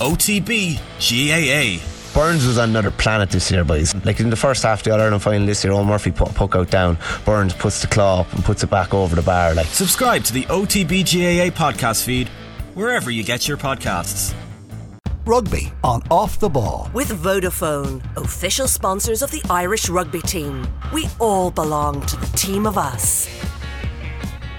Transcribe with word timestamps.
OTB 0.00 0.78
GAA. 1.00 1.84
Byrnes 2.14 2.46
was 2.46 2.58
on 2.58 2.70
another 2.70 2.92
planet 2.92 3.30
this 3.30 3.50
year, 3.50 3.64
boys. 3.64 3.92
Like 4.04 4.20
in 4.20 4.30
the 4.30 4.36
first 4.36 4.62
half 4.62 4.80
of 4.80 4.84
the 4.84 4.92
All 4.92 5.00
Ireland 5.00 5.22
final 5.22 5.46
this 5.46 5.64
year, 5.64 5.72
Eoin 5.72 5.86
Murphy 5.86 6.12
put 6.12 6.30
a 6.30 6.32
puck 6.32 6.54
out 6.54 6.70
down. 6.70 6.96
Byrnes 7.24 7.52
puts 7.52 7.80
the 7.80 7.88
claw 7.88 8.20
up 8.20 8.32
and 8.32 8.44
puts 8.44 8.62
it 8.62 8.70
back 8.70 8.94
over 8.94 9.16
the 9.16 9.22
bar. 9.22 9.52
Like 9.54 9.66
Subscribe 9.66 10.22
to 10.24 10.32
the 10.32 10.44
OTB 10.44 11.02
GAA 11.02 11.50
podcast 11.56 12.04
feed 12.04 12.28
wherever 12.74 13.10
you 13.10 13.24
get 13.24 13.48
your 13.48 13.56
podcasts. 13.56 14.32
Rugby 15.26 15.72
on 15.82 16.02
Off 16.10 16.38
the 16.38 16.48
Ball. 16.48 16.90
With 16.92 17.08
Vodafone, 17.08 18.02
official 18.16 18.68
sponsors 18.68 19.22
of 19.22 19.30
the 19.30 19.42
Irish 19.48 19.88
rugby 19.88 20.20
team. 20.20 20.66
We 20.92 21.08
all 21.18 21.50
belong 21.50 22.04
to 22.06 22.16
the 22.16 22.26
team 22.36 22.66
of 22.66 22.76
us. 22.76 23.26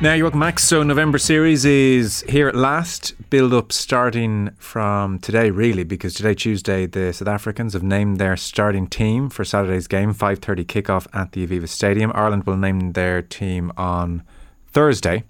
Now 0.01 0.13
you're 0.13 0.25
welcome, 0.25 0.41
Max. 0.41 0.65
So 0.65 0.83
November 0.83 1.17
series 1.17 1.63
is 1.63 2.25
here 2.27 2.49
at 2.49 2.55
last. 2.55 3.13
Build 3.29 3.53
up 3.53 3.71
starting 3.71 4.51
from 4.57 5.19
today, 5.19 5.51
really, 5.51 5.85
because 5.85 6.13
today 6.13 6.33
Tuesday 6.33 6.85
the 6.85 7.13
South 7.13 7.29
Africans 7.29 7.71
have 7.71 7.81
named 7.81 8.17
their 8.17 8.35
starting 8.35 8.87
team 8.87 9.29
for 9.29 9.45
Saturday's 9.45 9.87
game, 9.87 10.13
5:30 10.13 10.65
kickoff 10.65 11.07
at 11.13 11.31
the 11.31 11.47
Aviva 11.47 11.69
Stadium. 11.69 12.11
Ireland 12.13 12.43
will 12.43 12.57
name 12.57 12.91
their 12.91 13.21
team 13.21 13.71
on 13.77 14.23
Thursday. 14.67 15.23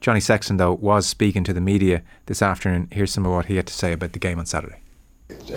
Johnny 0.00 0.20
Sexton, 0.20 0.58
though, 0.58 0.74
was 0.74 1.04
speaking 1.08 1.42
to 1.42 1.52
the 1.52 1.60
media 1.60 2.02
this 2.26 2.40
afternoon. 2.40 2.86
Here's 2.92 3.10
some 3.10 3.26
of 3.26 3.32
what 3.32 3.46
he 3.46 3.56
had 3.56 3.66
to 3.66 3.74
say 3.74 3.92
about 3.92 4.12
the 4.12 4.20
game 4.20 4.38
on 4.38 4.46
Saturday. 4.46 4.78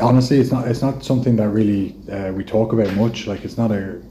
Honestly, 0.02 0.40
it's 0.40 0.52
not 0.52 0.68
it's 0.68 0.82
not 0.82 1.06
something 1.06 1.36
that 1.36 1.50
really 1.50 1.96
uh, 2.12 2.32
we 2.34 2.44
talk 2.44 2.74
about 2.74 2.92
much. 2.96 3.28
Like 3.28 3.46
it's 3.46 3.58
not 3.60 3.72
a 3.72 4.02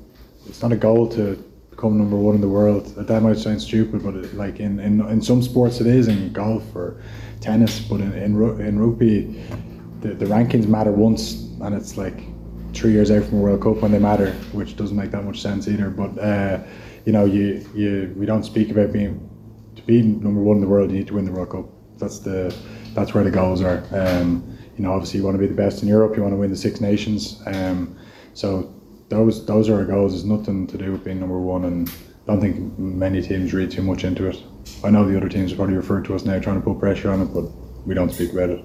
it's 0.47 0.63
not 0.63 0.71
a 0.71 0.77
goal 0.77 1.09
to 1.09 1.50
become 1.81 1.97
number 1.97 2.17
one 2.17 2.35
in 2.35 2.43
the 2.43 2.49
world. 2.49 2.95
That 2.95 3.23
might 3.23 3.39
sound 3.39 3.63
stupid, 3.63 4.05
but 4.05 4.15
it, 4.15 4.35
like 4.35 4.61
in, 4.61 4.79
in 4.81 5.01
in 5.09 5.23
some 5.23 5.43
sports 5.43 5.81
it 5.81 5.87
is 5.87 6.09
in 6.09 6.31
golf 6.31 6.63
or 6.77 7.01
tennis, 7.41 7.81
but 7.81 8.01
in 8.01 8.13
in, 8.13 8.61
in 8.61 8.79
rugby, 8.79 9.43
the, 10.03 10.09
the 10.09 10.27
rankings 10.27 10.67
matter 10.67 10.93
once, 10.93 11.49
and 11.63 11.75
it's 11.75 11.97
like 11.97 12.21
three 12.75 12.93
years 12.93 13.11
out 13.11 13.25
from 13.25 13.39
a 13.39 13.41
World 13.41 13.63
Cup 13.63 13.77
when 13.77 13.93
they 13.93 13.99
matter, 13.99 14.33
which 14.53 14.77
doesn't 14.77 14.97
make 14.97 15.11
that 15.13 15.25
much 15.25 15.41
sense 15.41 15.69
either. 15.69 15.89
But 15.89 16.19
uh, 16.19 16.59
you 17.07 17.13
know, 17.13 17.25
you 17.25 17.67
you 17.75 18.15
we 18.15 18.27
don't 18.27 18.45
speak 18.45 18.71
about 18.71 18.93
being 18.93 19.19
to 19.77 19.83
be 19.83 20.03
number 20.03 20.43
one 20.43 20.57
in 20.57 20.61
the 20.61 20.69
world. 20.69 20.91
You 20.91 20.99
need 20.99 21.07
to 21.07 21.15
win 21.15 21.25
the 21.25 21.33
World 21.33 21.51
Cup. 21.51 21.67
That's 21.99 22.19
the 22.19 22.55
that's 22.95 23.15
where 23.15 23.25
the 23.25 23.31
goals 23.31 23.63
are. 23.63 23.83
Um, 23.93 24.59
you 24.77 24.85
know, 24.85 24.93
obviously 24.93 25.21
you 25.21 25.25
want 25.25 25.37
to 25.37 25.41
be 25.41 25.47
the 25.47 25.55
best 25.55 25.83
in 25.83 25.89
Europe. 25.89 26.15
You 26.15 26.23
want 26.23 26.35
to 26.35 26.39
win 26.39 26.51
the 26.51 26.57
Six 26.57 26.83
Nations. 26.83 27.43
Um, 27.47 27.97
so 28.35 28.75
those 29.11 29.45
those 29.45 29.69
are 29.69 29.75
our 29.75 29.85
goals. 29.85 30.15
It's 30.15 30.25
nothing 30.25 30.67
to 30.69 30.79
do 30.79 30.93
with 30.93 31.05
being 31.05 31.21
number 31.21 31.39
one, 31.39 31.65
and 31.65 31.89
I 31.89 32.33
don't 32.33 32.41
think 32.41 32.79
many 32.79 33.21
teams 33.21 33.53
read 33.53 33.71
too 33.71 33.83
much 33.83 34.05
into 34.05 34.29
it. 34.29 34.43
I 34.83 34.91
know 34.91 35.07
the 35.07 35.17
other 35.17 35.29
teams 35.29 35.53
are 35.53 35.57
probably 35.57 35.77
refer 35.77 36.01
to 36.01 36.15
us 36.15 36.25
now 36.25 36.39
trying 36.39 36.61
to 36.61 36.65
put 36.65 36.79
pressure 36.79 37.11
on 37.11 37.21
it, 37.21 37.27
but 37.27 37.45
we 37.87 37.95
don't 37.95 38.11
speak 38.11 38.33
about 38.33 38.51
it. 38.51 38.65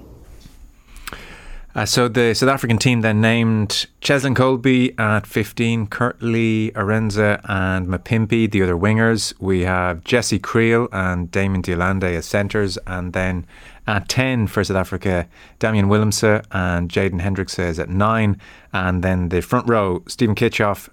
Uh, 1.74 1.84
so 1.84 2.08
the 2.08 2.32
South 2.32 2.48
African 2.48 2.78
team 2.78 3.02
then 3.02 3.20
named 3.20 3.86
Cheslin 4.00 4.34
Kolbe 4.34 4.98
at 4.98 5.26
15, 5.26 5.88
Kurt-Lee, 5.88 6.70
Arendse 6.70 7.38
and 7.44 7.86
Mapimpi, 7.86 8.50
the 8.50 8.62
other 8.62 8.76
wingers. 8.76 9.34
We 9.38 9.60
have 9.62 10.02
Jesse 10.02 10.38
Kriel 10.38 10.88
and 10.90 11.30
Damian 11.30 11.60
de 11.60 11.74
Allende 11.74 12.16
as 12.16 12.24
centres. 12.24 12.78
And 12.86 13.12
then 13.12 13.46
at 13.86 14.08
10 14.08 14.46
for 14.48 14.64
South 14.64 14.76
Africa, 14.76 15.28
Damian 15.58 15.86
Willemse 15.86 16.44
and 16.50 16.88
Jaden 16.88 17.20
Hendrikse 17.20 17.58
is 17.58 17.78
at 17.78 17.88
9. 17.88 18.40
And 18.72 19.04
then 19.04 19.28
the 19.28 19.40
front 19.42 19.68
row, 19.68 20.02
Steven 20.08 20.34
Kitshoff, 20.34 20.88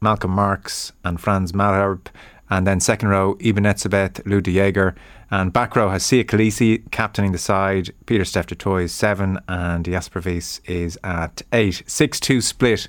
Malcolm 0.00 0.32
Marx, 0.32 0.92
and 1.04 1.20
Frans 1.20 1.52
Malherbe. 1.52 2.08
And 2.50 2.66
then 2.66 2.80
second 2.80 3.08
row, 3.08 3.38
Eben 3.40 3.64
Etzebeth, 3.64 4.26
Lood 4.26 4.44
de 4.44 4.52
Jager. 4.52 4.94
And 5.30 5.52
back 5.52 5.74
row 5.74 5.88
has 5.88 6.02
Siya 6.02 6.24
Kolisi 6.24 6.90
captaining 6.90 7.32
the 7.32 7.38
side. 7.38 7.94
Pieter-Steph 8.04 8.48
du 8.48 8.54
Toit 8.54 8.82
is 8.82 8.92
seven. 8.92 9.38
And 9.48 9.84
Jasper 9.84 10.20
Wiese 10.20 10.60
is 10.66 10.98
at 11.02 11.42
eight. 11.52 11.82
6 11.86 12.20
2 12.20 12.40
split 12.40 12.88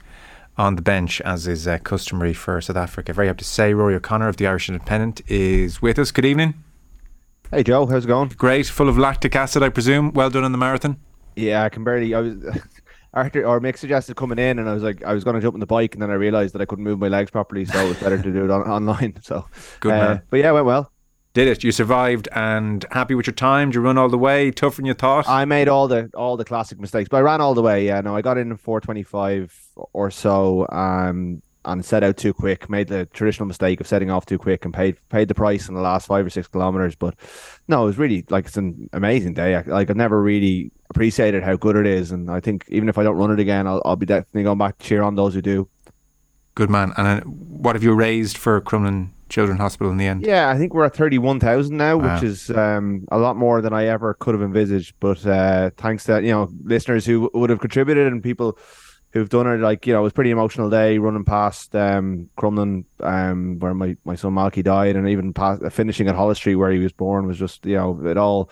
on 0.57 0.75
the 0.75 0.81
bench, 0.81 1.21
as 1.21 1.47
is 1.47 1.67
uh, 1.67 1.77
customary 1.79 2.33
for 2.33 2.59
South 2.61 2.75
Africa. 2.75 3.13
Very 3.13 3.27
happy 3.27 3.39
to 3.39 3.45
say 3.45 3.73
Rory 3.73 3.95
O'Connor 3.95 4.27
of 4.27 4.37
the 4.37 4.47
Irish 4.47 4.69
Independent 4.69 5.21
is 5.27 5.81
with 5.81 5.97
us. 5.97 6.11
Good 6.11 6.25
evening. 6.25 6.55
Hey 7.53 7.61
Joe, 7.61 7.85
how's 7.85 8.05
it 8.05 8.07
going? 8.07 8.29
Great. 8.29 8.65
Full 8.65 8.89
of 8.89 8.97
lactic 8.97 9.35
acid, 9.35 9.61
I 9.61 9.69
presume. 9.69 10.11
Well 10.13 10.31
done 10.31 10.43
on 10.43 10.51
the 10.51 10.57
marathon. 10.57 10.99
Yeah, 11.35 11.63
I 11.63 11.69
can 11.69 11.83
barely. 11.83 12.15
I 12.15 12.19
was. 12.19 12.33
Arthur 13.13 13.45
or 13.45 13.61
Mick 13.61 13.77
suggested 13.77 14.15
coming 14.15 14.39
in, 14.39 14.57
and 14.57 14.67
I 14.67 14.73
was 14.73 14.81
like, 14.81 15.03
I 15.03 15.13
was 15.13 15.23
going 15.23 15.35
to 15.35 15.41
jump 15.41 15.53
on 15.53 15.59
the 15.59 15.67
bike, 15.67 15.93
and 15.93 16.01
then 16.01 16.09
I 16.09 16.15
realised 16.15 16.55
that 16.55 16.63
I 16.63 16.65
couldn't 16.65 16.83
move 16.83 16.97
my 16.97 17.09
legs 17.09 17.29
properly, 17.29 17.63
so 17.65 17.85
it 17.85 17.89
was 17.89 17.99
better 17.99 18.17
to 18.19 18.33
do 18.33 18.43
it 18.43 18.49
on, 18.49 18.61
online. 18.67 19.19
So 19.21 19.45
good 19.81 19.93
uh, 19.93 19.97
man. 19.97 20.21
But 20.31 20.37
yeah, 20.37 20.49
it 20.49 20.53
went 20.53 20.65
well. 20.65 20.91
Did 21.35 21.47
it? 21.47 21.63
You 21.63 21.71
survived, 21.71 22.27
and 22.31 22.87
happy 22.89 23.13
with 23.13 23.27
your 23.27 23.35
time? 23.35 23.69
Did 23.69 23.75
you 23.75 23.81
run 23.81 23.99
all 23.99 24.09
the 24.09 24.17
way? 24.17 24.49
Tougher 24.49 24.77
than 24.77 24.85
you 24.87 24.95
thought? 24.95 25.29
I 25.29 25.45
made 25.45 25.67
all 25.67 25.87
the 25.87 26.09
all 26.15 26.37
the 26.37 26.45
classic 26.45 26.79
mistakes, 26.79 27.07
but 27.07 27.17
I 27.17 27.21
ran 27.21 27.39
all 27.39 27.53
the 27.53 27.61
way. 27.61 27.85
Yeah, 27.85 28.01
no, 28.01 28.15
I 28.15 28.23
got 28.23 28.39
in 28.39 28.57
four 28.57 28.81
twenty 28.81 29.03
five 29.03 29.55
or 29.93 30.09
so. 30.09 30.65
Um, 30.69 31.43
and 31.65 31.83
set 31.83 32.03
out 32.03 32.17
too 32.17 32.33
quick, 32.33 32.69
made 32.69 32.87
the 32.87 33.05
traditional 33.07 33.45
mistake 33.45 33.79
of 33.79 33.87
setting 33.87 34.11
off 34.11 34.25
too 34.25 34.37
quick 34.37 34.65
and 34.65 34.73
paid 34.73 34.97
paid 35.09 35.27
the 35.27 35.35
price 35.35 35.67
in 35.67 35.75
the 35.75 35.81
last 35.81 36.07
five 36.07 36.25
or 36.25 36.29
six 36.29 36.47
kilometers. 36.47 36.95
But 36.95 37.15
no, 37.67 37.83
it 37.83 37.85
was 37.85 37.97
really 37.97 38.25
like 38.29 38.47
it's 38.47 38.57
an 38.57 38.89
amazing 38.93 39.33
day. 39.33 39.61
like 39.63 39.89
I've 39.89 39.95
never 39.95 40.21
really 40.21 40.71
appreciated 40.89 41.43
how 41.43 41.55
good 41.55 41.75
it 41.75 41.85
is, 41.85 42.11
and 42.11 42.29
I 42.29 42.39
think 42.39 42.65
even 42.69 42.89
if 42.89 42.97
I 42.97 43.03
don't 43.03 43.17
run 43.17 43.31
it 43.31 43.39
again, 43.39 43.67
I'll, 43.67 43.81
I'll 43.85 43.95
be 43.95 44.05
definitely 44.05 44.43
going 44.43 44.57
back 44.57 44.77
to 44.77 44.85
cheer 44.85 45.01
on 45.01 45.15
those 45.15 45.33
who 45.33 45.41
do. 45.41 45.69
Good 46.55 46.69
man. 46.69 46.93
And 46.97 47.07
uh, 47.07 47.21
what 47.21 47.75
have 47.75 47.83
you 47.83 47.93
raised 47.93 48.37
for 48.37 48.61
Crumlin 48.61 49.09
Children's 49.29 49.59
Hospital 49.59 49.91
in 49.91 49.97
the 49.97 50.05
end? 50.05 50.23
Yeah, 50.23 50.49
I 50.49 50.57
think 50.57 50.73
we're 50.73 50.85
at 50.85 50.95
thirty 50.95 51.17
one 51.17 51.39
thousand 51.39 51.77
now, 51.77 51.97
wow. 51.97 52.13
which 52.13 52.23
is 52.23 52.51
um, 52.51 53.05
a 53.11 53.17
lot 53.17 53.35
more 53.35 53.61
than 53.61 53.73
I 53.73 53.85
ever 53.85 54.13
could 54.13 54.35
have 54.35 54.43
envisaged. 54.43 54.93
But 54.99 55.25
uh, 55.25 55.71
thanks 55.77 56.03
to 56.05 56.21
you 56.21 56.31
know 56.31 56.49
listeners 56.63 57.05
who 57.05 57.31
would 57.33 57.49
have 57.49 57.59
contributed 57.59 58.11
and 58.11 58.21
people 58.21 58.57
who've 59.13 59.29
done 59.29 59.47
it. 59.47 59.59
Like 59.59 59.87
you 59.87 59.93
know, 59.93 59.99
it 59.99 60.03
was 60.03 60.11
a 60.11 60.15
pretty 60.15 60.31
emotional 60.31 60.69
day 60.69 60.97
running 60.97 61.23
past 61.23 61.75
um, 61.75 62.29
Crumlin, 62.37 62.83
um, 62.99 63.59
where 63.59 63.73
my, 63.73 63.95
my 64.03 64.15
son 64.15 64.33
Malky 64.33 64.63
died, 64.63 64.95
and 64.95 65.07
even 65.07 65.33
past, 65.33 65.63
uh, 65.63 65.69
finishing 65.69 66.07
at 66.07 66.15
Holles 66.15 66.37
Street 66.37 66.55
where 66.55 66.71
he 66.71 66.79
was 66.79 66.91
born 66.91 67.25
was 67.25 67.39
just 67.39 67.65
you 67.65 67.75
know 67.75 68.05
it 68.05 68.17
all 68.17 68.49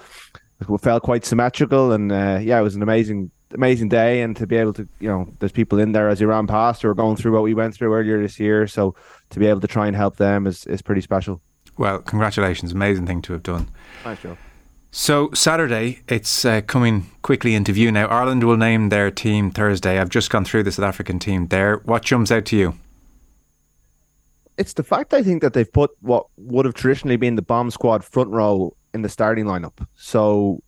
it 0.61 0.81
felt 0.81 1.03
quite 1.03 1.25
symmetrical, 1.25 1.91
and 1.91 2.11
uh, 2.11 2.39
yeah, 2.41 2.59
it 2.59 2.63
was 2.63 2.75
an 2.75 2.83
amazing 2.83 3.31
amazing 3.53 3.89
day, 3.89 4.21
and 4.21 4.37
to 4.37 4.47
be 4.47 4.55
able 4.55 4.73
to 4.73 4.87
you 4.99 5.09
know 5.09 5.27
there's 5.39 5.51
people 5.51 5.79
in 5.79 5.91
there 5.91 6.07
as 6.07 6.21
you 6.21 6.27
ran 6.27 6.47
past 6.47 6.83
who 6.83 6.89
are 6.89 6.93
going 6.93 7.17
through 7.17 7.33
what 7.33 7.43
we 7.43 7.53
went 7.53 7.73
through 7.73 7.93
earlier 7.93 8.21
this 8.21 8.39
year, 8.39 8.67
so 8.67 8.95
to 9.31 9.39
be 9.39 9.47
able 9.47 9.59
to 9.59 9.67
try 9.67 9.87
and 9.87 9.95
help 9.95 10.17
them 10.17 10.47
is 10.47 10.65
is 10.67 10.81
pretty 10.81 11.01
special. 11.01 11.41
Well, 11.77 11.99
congratulations, 11.99 12.71
amazing 12.71 13.07
thing 13.07 13.21
to 13.23 13.33
have 13.33 13.43
done. 13.43 13.69
Thanks, 14.03 14.21
Joe. 14.21 14.37
So 14.93 15.31
Saturday, 15.33 16.01
it's 16.09 16.43
uh, 16.43 16.59
coming 16.59 17.09
quickly 17.21 17.55
into 17.55 17.71
view 17.71 17.93
now. 17.93 18.07
Ireland 18.07 18.43
will 18.43 18.57
name 18.57 18.89
their 18.89 19.09
team 19.09 19.49
Thursday. 19.49 19.97
I've 19.97 20.09
just 20.09 20.29
gone 20.29 20.43
through 20.43 20.63
the 20.63 20.71
South 20.73 20.83
African 20.83 21.17
team 21.17 21.47
there. 21.47 21.77
What 21.85 22.03
jumps 22.03 22.29
out 22.29 22.43
to 22.47 22.57
you? 22.57 22.73
It's 24.57 24.73
the 24.73 24.83
fact 24.83 25.13
I 25.13 25.23
think 25.23 25.41
that 25.43 25.53
they've 25.53 25.71
put 25.71 25.91
what 26.01 26.25
would 26.35 26.65
have 26.65 26.73
traditionally 26.73 27.15
been 27.15 27.37
the 27.37 27.41
bomb 27.41 27.71
squad 27.71 28.03
front 28.03 28.31
row 28.31 28.75
in 28.93 29.01
the 29.01 29.07
starting 29.07 29.45
lineup. 29.45 29.87
So 29.95 30.61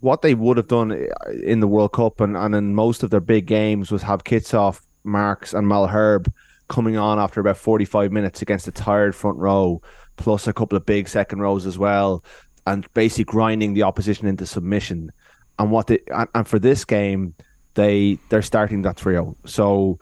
what 0.00 0.22
they 0.22 0.34
would 0.34 0.56
have 0.56 0.68
done 0.68 0.92
uh, 0.92 1.30
in 1.44 1.60
the 1.60 1.68
World 1.68 1.92
Cup 1.92 2.20
and, 2.20 2.38
and 2.38 2.54
in 2.54 2.74
most 2.74 3.02
of 3.02 3.10
their 3.10 3.20
big 3.20 3.44
games 3.44 3.92
was 3.92 4.02
have 4.02 4.24
Kitshoff, 4.24 4.80
Marx, 5.04 5.52
and 5.52 5.66
Malherbe 5.66 6.32
coming 6.68 6.96
on 6.96 7.18
after 7.18 7.40
about 7.40 7.58
45 7.58 8.12
minutes 8.12 8.40
against 8.40 8.66
a 8.66 8.72
tired 8.72 9.14
front 9.14 9.36
row, 9.36 9.82
plus 10.16 10.46
a 10.46 10.54
couple 10.54 10.76
of 10.76 10.86
big 10.86 11.06
second 11.06 11.40
rows 11.40 11.66
as 11.66 11.76
well 11.76 12.24
and 12.68 12.92
basically 12.94 13.24
grinding 13.24 13.74
the 13.74 13.82
opposition 13.82 14.26
into 14.26 14.46
submission. 14.46 15.12
And 15.58 15.70
what 15.70 15.86
they 15.88 16.00
and, 16.08 16.28
and 16.34 16.46
for 16.46 16.58
this 16.58 16.84
game, 16.84 17.34
they 17.74 18.18
they're 18.28 18.42
starting 18.42 18.82
that 18.82 18.96
trio. 18.98 19.34
Oh. 19.36 19.46
So 19.46 19.98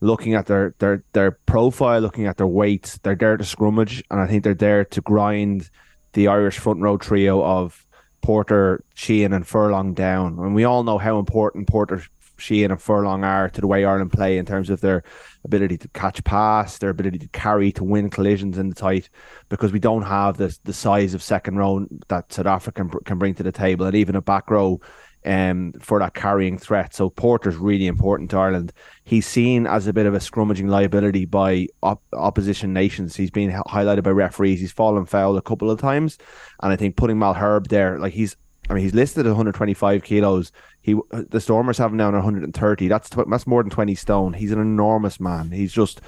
looking 0.00 0.34
at 0.34 0.46
their 0.46 0.74
their 0.78 1.04
their 1.12 1.32
profile, 1.32 2.00
looking 2.00 2.26
at 2.26 2.36
their 2.36 2.46
weight, 2.46 2.98
they're 3.02 3.14
there 3.14 3.36
to 3.36 3.44
scrummage, 3.44 4.02
and 4.10 4.20
I 4.20 4.26
think 4.26 4.44
they're 4.44 4.54
there 4.54 4.84
to 4.84 5.00
grind 5.00 5.70
the 6.12 6.28
Irish 6.28 6.58
front 6.58 6.80
row 6.80 6.96
trio 6.96 7.42
of 7.42 7.86
Porter, 8.20 8.84
Sheehan, 8.94 9.32
and 9.32 9.46
Furlong 9.46 9.94
down. 9.94 10.38
And 10.38 10.54
we 10.54 10.64
all 10.64 10.82
know 10.82 10.98
how 10.98 11.18
important 11.18 11.68
Porter, 11.68 12.02
Sheehan, 12.38 12.70
and 12.70 12.80
Furlong 12.80 13.24
are 13.24 13.50
to 13.50 13.60
the 13.60 13.66
way 13.66 13.84
Ireland 13.84 14.12
play 14.12 14.38
in 14.38 14.46
terms 14.46 14.70
of 14.70 14.80
their 14.80 15.02
ability 15.44 15.78
to 15.78 15.88
catch 15.88 16.22
pass, 16.24 16.78
their 16.78 16.90
ability 16.90 17.18
to 17.18 17.28
carry, 17.28 17.72
to 17.72 17.84
win 17.84 18.10
collisions 18.10 18.58
in 18.58 18.68
the 18.68 18.74
tight, 18.74 19.10
because 19.48 19.72
we 19.72 19.80
don't 19.80 20.02
have 20.02 20.36
the 20.36 20.56
the 20.64 20.72
size 20.72 21.14
of 21.14 21.22
second 21.22 21.56
row 21.56 21.86
that 22.08 22.32
South 22.32 22.46
Africa 22.46 22.84
can, 22.84 23.00
can 23.04 23.18
bring 23.18 23.34
to 23.34 23.42
the 23.42 23.52
table, 23.52 23.86
and 23.86 23.96
even 23.96 24.16
a 24.16 24.22
back 24.22 24.50
row 24.50 24.80
um, 25.24 25.72
for 25.80 25.98
that 25.98 26.14
carrying 26.14 26.58
threat. 26.58 26.94
So 26.94 27.10
Porter's 27.10 27.56
really 27.56 27.86
important 27.86 28.30
to 28.30 28.38
Ireland. 28.38 28.72
He's 29.04 29.26
seen 29.26 29.66
as 29.66 29.86
a 29.86 29.92
bit 29.92 30.06
of 30.06 30.14
a 30.14 30.18
scrummaging 30.18 30.68
liability 30.68 31.24
by 31.24 31.66
op- 31.82 32.02
opposition 32.12 32.72
nations. 32.72 33.16
He's 33.16 33.30
been 33.30 33.50
highlighted 33.50 34.04
by 34.04 34.10
referees. 34.10 34.60
He's 34.60 34.72
fallen 34.72 35.06
foul 35.06 35.36
a 35.36 35.42
couple 35.42 35.70
of 35.70 35.80
times, 35.80 36.18
and 36.62 36.72
I 36.72 36.76
think 36.76 36.96
putting 36.96 37.18
Malherbe 37.18 37.68
there, 37.68 37.98
like 37.98 38.14
he's 38.14 38.36
I 38.68 38.74
mean, 38.74 38.82
he's 38.82 38.94
listed 38.94 39.26
at 39.26 39.30
125 39.30 40.02
kilos. 40.02 40.52
He 40.82 40.96
the 41.10 41.40
Stormers 41.40 41.78
have 41.78 41.90
him 41.90 41.98
down 41.98 42.14
at 42.14 42.18
130. 42.18 42.88
That's 42.88 43.08
that's 43.08 43.46
more 43.46 43.62
than 43.62 43.70
20 43.70 43.94
stone. 43.94 44.32
He's 44.34 44.52
an 44.52 44.60
enormous 44.60 45.18
man. 45.20 45.50
He's 45.50 45.72
just 45.72 46.00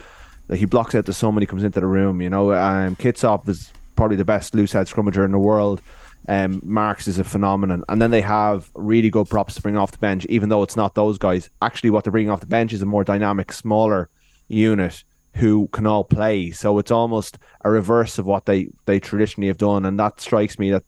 like 0.49 0.59
he 0.59 0.67
blocks 0.67 0.95
out 0.95 1.07
the 1.07 1.13
sun 1.13 1.35
when 1.35 1.43
he 1.43 1.47
comes 1.47 1.65
into 1.65 1.81
the 1.81 1.87
room. 1.87 2.21
You 2.21 2.31
know, 2.31 2.53
um, 2.53 2.97
Kitshoff 2.97 3.49
is 3.49 3.73
probably 3.97 4.17
the 4.17 4.25
best 4.25 4.55
loose 4.55 4.73
head 4.73 4.87
scrummager 4.87 5.25
in 5.25 5.33
the 5.33 5.39
world. 5.39 5.81
Um, 6.29 6.61
Marx 6.63 7.09
is 7.09 7.19
a 7.19 7.25
phenomenon, 7.25 7.83
and 7.89 8.01
then 8.01 8.11
they 8.11 8.21
have 8.21 8.71
really 8.75 9.11
good 9.11 9.29
props 9.29 9.55
to 9.55 9.63
bring 9.63 9.79
off 9.79 9.93
the 9.93 9.99
bench, 9.99 10.27
even 10.27 10.51
though 10.51 10.63
it's 10.63 10.77
not 10.77 10.95
those 10.95 11.17
guys. 11.19 11.49
Actually, 11.63 11.91
what 11.91 12.05
they're 12.05 12.13
bringing 12.13 12.31
off 12.31 12.41
the 12.41 12.47
bench 12.47 12.73
is 12.73 12.83
a 12.83 12.87
more 12.87 13.05
dynamic, 13.05 13.53
smaller 13.53 14.11
unit 14.49 15.03
who 15.35 15.69
can 15.69 15.87
all 15.87 16.05
play. 16.05 16.51
So 16.51 16.79
it's 16.79 16.91
almost 16.91 17.39
a 17.63 17.71
reverse 17.71 18.19
of 18.19 18.27
what 18.27 18.47
they 18.47 18.69
they 18.85 19.01
traditionally 19.01 19.49
have 19.49 19.59
done, 19.59 19.87
and 19.87 19.99
that 19.99 20.21
strikes 20.21 20.59
me 20.59 20.71
that 20.73 20.85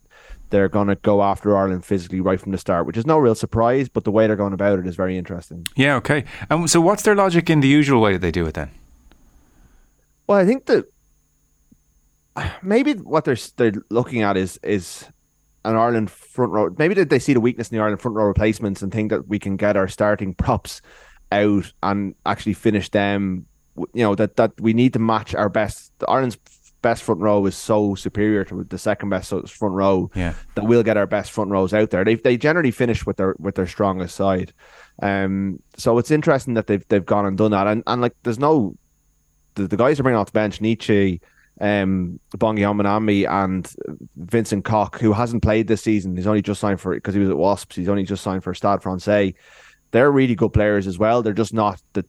they're 0.52 0.68
going 0.68 0.86
to 0.86 0.94
go 0.96 1.22
after 1.22 1.56
Ireland 1.56 1.84
physically 1.84 2.20
right 2.20 2.40
from 2.40 2.52
the 2.52 2.58
start, 2.58 2.86
which 2.86 2.96
is 2.96 3.06
no 3.06 3.18
real 3.18 3.34
surprise, 3.34 3.88
but 3.88 4.04
the 4.04 4.12
way 4.12 4.26
they're 4.26 4.36
going 4.36 4.52
about 4.52 4.78
it 4.78 4.86
is 4.86 4.94
very 4.94 5.18
interesting. 5.18 5.66
Yeah, 5.74 5.96
okay. 5.96 6.24
Um, 6.50 6.68
so 6.68 6.80
what's 6.80 7.02
their 7.02 7.16
logic 7.16 7.50
in 7.50 7.60
the 7.60 7.68
usual 7.68 8.00
way 8.00 8.12
that 8.12 8.20
they 8.20 8.30
do 8.30 8.46
it 8.46 8.54
then? 8.54 8.70
Well, 10.28 10.38
I 10.38 10.44
think 10.44 10.66
that 10.66 10.84
maybe 12.62 12.92
what 12.94 13.24
they're 13.24 13.36
they're 13.56 13.82
looking 13.90 14.22
at 14.22 14.36
is 14.36 14.60
is 14.62 15.06
an 15.64 15.76
Ireland 15.76 16.10
front 16.10 16.52
row. 16.52 16.74
Maybe 16.78 16.94
they 17.02 17.18
see 17.18 17.32
the 17.32 17.40
weakness 17.40 17.70
in 17.70 17.76
the 17.76 17.82
Ireland 17.82 18.00
front 18.00 18.16
row 18.16 18.24
replacements 18.24 18.82
and 18.82 18.92
think 18.92 19.10
that 19.10 19.28
we 19.28 19.38
can 19.38 19.56
get 19.56 19.76
our 19.76 19.88
starting 19.88 20.34
props 20.34 20.82
out 21.30 21.72
and 21.82 22.14
actually 22.26 22.54
finish 22.54 22.90
them. 22.90 23.46
You 23.94 24.04
know 24.04 24.14
that 24.14 24.36
that 24.36 24.52
we 24.60 24.74
need 24.74 24.92
to 24.92 24.98
match 24.98 25.34
our 25.34 25.48
best. 25.48 25.92
Ireland's 26.06 26.36
best 26.82 27.02
front 27.02 27.20
row 27.20 27.46
is 27.46 27.56
so 27.56 27.94
superior 27.94 28.44
to 28.44 28.64
the 28.64 28.78
second 28.78 29.08
best 29.08 29.30
front 29.48 29.74
row 29.74 30.10
yeah. 30.14 30.34
that 30.54 30.64
we'll 30.64 30.82
get 30.82 30.96
our 30.96 31.06
best 31.06 31.30
front 31.30 31.50
rows 31.50 31.72
out 31.72 31.90
there. 31.90 32.04
They 32.04 32.16
they 32.16 32.36
generally 32.36 32.72
finish 32.72 33.06
with 33.06 33.16
their 33.16 33.34
with 33.38 33.54
their 33.54 33.66
strongest 33.66 34.16
side. 34.16 34.52
Um, 35.00 35.62
so 35.76 35.98
it's 35.98 36.10
interesting 36.10 36.54
that 36.54 36.66
they've 36.66 36.86
they've 36.88 37.04
gone 37.04 37.26
and 37.26 37.38
done 37.38 37.52
that. 37.52 37.66
And 37.66 37.82
and 37.86 38.02
like 38.02 38.14
there's 38.24 38.38
no 38.38 38.76
the, 39.54 39.66
the 39.68 39.76
guys 39.76 39.98
are 39.98 40.02
bringing 40.02 40.18
off 40.18 40.26
the 40.26 40.32
bench, 40.32 40.60
Nché, 40.60 41.20
um, 41.60 42.18
Bongi 42.36 42.60
Mbonambi 42.60 43.28
and 43.28 43.70
Vincent 44.16 44.64
Koch, 44.64 44.98
who 44.98 45.12
hasn't 45.12 45.42
played 45.42 45.68
this 45.68 45.82
season. 45.82 46.16
He's 46.16 46.26
only 46.26 46.42
just 46.42 46.60
signed 46.60 46.80
for 46.80 46.94
because 46.94 47.14
he 47.14 47.20
was 47.20 47.30
at 47.30 47.38
Wasps. 47.38 47.76
He's 47.76 47.88
only 47.88 48.04
just 48.04 48.22
signed 48.22 48.44
for 48.44 48.54
Stade 48.54 48.82
Francais. 48.82 49.34
They're 49.92 50.10
really 50.10 50.34
good 50.34 50.52
players 50.52 50.86
as 50.86 50.98
well. 50.98 51.22
They're 51.22 51.34
just 51.34 51.52
not 51.52 51.80
the 51.92 52.04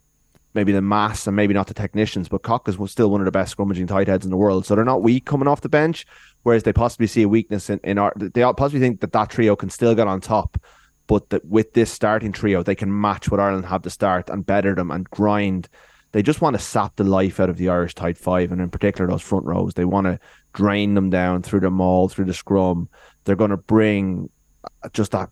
maybe 0.54 0.72
the 0.72 0.82
mass 0.82 1.28
and 1.28 1.36
maybe 1.36 1.54
not 1.54 1.68
the 1.68 1.74
technicians, 1.74 2.30
but 2.30 2.44
Koch 2.44 2.68
is 2.68 2.78
still 2.92 3.10
one 3.10 3.22
of 3.22 3.26
the 3.26 3.32
best 3.32 3.56
scrummaging 3.56 3.88
tight 3.88 4.08
heads 4.08 4.26
in 4.26 4.32
the 4.32 4.38
world. 4.38 4.66
So 4.66 4.76
they're 4.76 4.86
not 4.86 5.02
weak 5.02 5.26
coming 5.26 5.48
off 5.48 5.62
the 5.62 5.70
bench, 5.70 6.06
whereas 6.44 6.64
they 6.64 6.74
possibly 6.74 7.08
see 7.08 7.24
a 7.24 7.28
weakness 7.28 7.70
in, 7.70 7.80
in 7.84 7.98
our. 7.98 8.14
They 8.16 8.44
possibly 8.44 8.80
think 8.80 9.02
that 9.02 9.14
that 9.14 9.30
trio 9.30 9.56
can 9.56 9.70
still 9.70 9.96
get 9.96 10.08
on 10.08 10.22
top, 10.22 10.62
but 11.08 11.30
that 11.30 11.46
with 11.46 11.74
this 11.74 11.92
starting 11.92 12.32
trio, 12.32 12.64
they 12.64 12.76
can 12.76 13.02
match 13.02 13.30
what 13.30 13.40
Ireland 13.40 13.66
have 13.66 13.82
to 13.84 13.90
start 13.90 14.30
and 14.30 14.46
better 14.46 14.76
them 14.76 14.92
and 14.92 15.10
grind. 15.10 15.70
They 16.12 16.22
just 16.22 16.42
want 16.42 16.56
to 16.56 16.62
sap 16.62 16.96
the 16.96 17.04
life 17.04 17.40
out 17.40 17.50
of 17.50 17.58
the 17.58 17.70
Irish 17.70 17.96
tight 17.96 18.18
five, 18.18 18.52
and 18.52 18.62
in 18.62 18.70
particular 18.70 19.10
those 19.10 19.24
front 19.24 19.46
rows. 19.46 19.74
They 19.74 19.86
want 19.86 20.06
to 20.06 20.20
drain 20.54 20.94
them 20.94 21.10
down 21.10 21.42
through 21.42 21.62
the 21.62 21.72
maul, 21.72 22.08
through 22.08 22.26
the 22.26 22.34
scrum. 22.34 22.90
They're 23.24 23.36
going 23.36 23.50
to 23.50 23.58
bring 23.58 24.30
just 24.92 25.12
that 25.14 25.30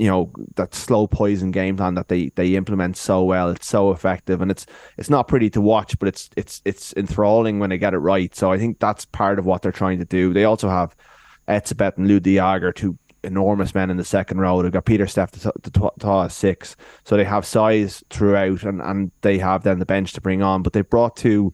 you 0.00 0.06
know 0.06 0.32
that 0.56 0.74
slow 0.74 1.06
poison 1.06 1.50
game 1.50 1.76
plan 1.76 1.94
that 1.94 2.08
they 2.08 2.30
they 2.34 2.54
implement 2.54 2.96
so 2.96 3.22
well. 3.22 3.50
It's 3.50 3.66
so 3.66 3.90
effective, 3.90 4.40
and 4.40 4.50
it's 4.50 4.64
it's 4.96 5.10
not 5.10 5.28
pretty 5.28 5.50
to 5.50 5.60
watch, 5.60 5.98
but 5.98 6.08
it's 6.08 6.30
it's 6.38 6.62
it's 6.64 6.94
enthralling 6.94 7.58
when 7.58 7.68
they 7.68 7.76
get 7.76 7.92
it 7.92 7.98
right. 7.98 8.34
So 8.34 8.50
I 8.50 8.56
think 8.56 8.78
that's 8.78 9.04
part 9.04 9.38
of 9.38 9.44
what 9.44 9.60
they're 9.60 9.72
trying 9.72 9.98
to 9.98 10.06
do. 10.06 10.32
They 10.32 10.44
also 10.44 10.70
have 10.70 10.96
Etzebeth 11.48 11.98
and 11.98 12.08
Lood 12.08 12.24
two 12.74 12.98
enormous 13.22 13.74
men 13.74 13.90
in 13.90 13.98
the 13.98 14.04
second 14.04 14.40
row. 14.40 14.62
They've 14.62 14.72
got 14.72 14.86
Pieter-Steph 14.86 15.32
du 15.32 15.70
Toit 15.70 16.32
six, 16.32 16.76
so 17.04 17.18
they 17.18 17.24
have 17.24 17.44
size 17.44 18.02
throughout, 18.08 18.62
and 18.62 18.80
and 18.80 19.12
they 19.20 19.36
have 19.36 19.64
then 19.64 19.80
the 19.80 19.86
bench 19.86 20.14
to 20.14 20.22
bring 20.22 20.42
on. 20.42 20.62
But 20.62 20.72
they 20.72 20.80
brought 20.80 21.14
two 21.14 21.52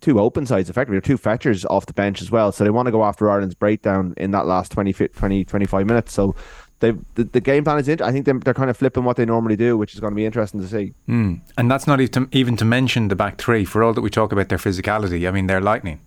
two 0.00 0.20
open 0.20 0.46
sides 0.46 0.70
effectively, 0.70 0.98
or 0.98 1.02
two 1.02 1.18
fetchers 1.18 1.64
off 1.64 1.86
the 1.86 1.92
bench 1.92 2.22
as 2.22 2.30
well. 2.30 2.52
So 2.52 2.62
they 2.62 2.70
want 2.70 2.86
to 2.86 2.92
go 2.92 3.02
after 3.02 3.28
Ireland's 3.28 3.56
breakdown 3.56 4.14
in 4.16 4.30
that 4.30 4.46
last 4.46 4.70
20, 4.70 4.92
20 4.92 5.44
25 5.44 5.86
minutes. 5.86 6.12
So 6.12 6.36
they 6.80 6.92
the, 7.14 7.24
the 7.24 7.40
game 7.40 7.64
plan 7.64 7.78
is 7.78 7.88
in. 7.88 8.02
I 8.02 8.10
think 8.10 8.24
they're, 8.24 8.38
they're 8.38 8.54
kind 8.54 8.70
of 8.70 8.76
flipping 8.76 9.04
what 9.04 9.16
they 9.16 9.24
normally 9.24 9.56
do, 9.56 9.76
which 9.76 9.94
is 9.94 10.00
going 10.00 10.12
to 10.12 10.16
be 10.16 10.26
interesting 10.26 10.60
to 10.60 10.66
see. 10.66 10.94
Mm. 11.08 11.40
And 11.56 11.70
that's 11.70 11.86
not 11.86 12.00
even 12.00 12.26
to, 12.26 12.36
even 12.36 12.56
to 12.56 12.64
mention 12.64 13.08
the 13.08 13.16
back 13.16 13.38
three. 13.38 13.64
For 13.64 13.82
all 13.82 13.92
that 13.92 14.00
we 14.00 14.10
talk 14.10 14.32
about 14.32 14.48
their 14.48 14.58
physicality, 14.58 15.28
I 15.28 15.30
mean 15.30 15.46
they're 15.46 15.60
lightning. 15.60 16.00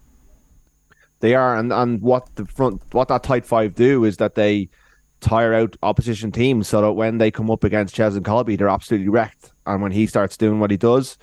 They 1.19 1.35
are, 1.35 1.55
and 1.55 1.71
and 1.71 2.01
what 2.01 2.27
the 2.35 2.45
front 2.45 2.81
what 2.91 3.07
that 3.07 3.23
tight 3.23 3.45
five 3.45 3.75
do 3.75 4.03
is 4.03 4.17
that 4.17 4.35
they 4.35 4.69
tire 5.21 5.53
out 5.53 5.77
opposition 5.81 6.31
teams 6.31 6.67
so 6.67 6.81
that 6.81 6.93
when 6.93 7.17
they 7.17 7.31
come 7.31 7.49
up 7.49 7.63
against 7.63 7.95
Cheslin 7.95 8.23
Kolbe, 8.23 8.57
they're 8.57 8.67
absolutely 8.67 9.07
wrecked. 9.07 9.51
And 9.65 9.81
when 9.81 9.93
he 9.93 10.05
starts 10.05 10.35
doing 10.35 10.59
what 10.59 10.69
he 10.69 10.75
does, 10.75 11.17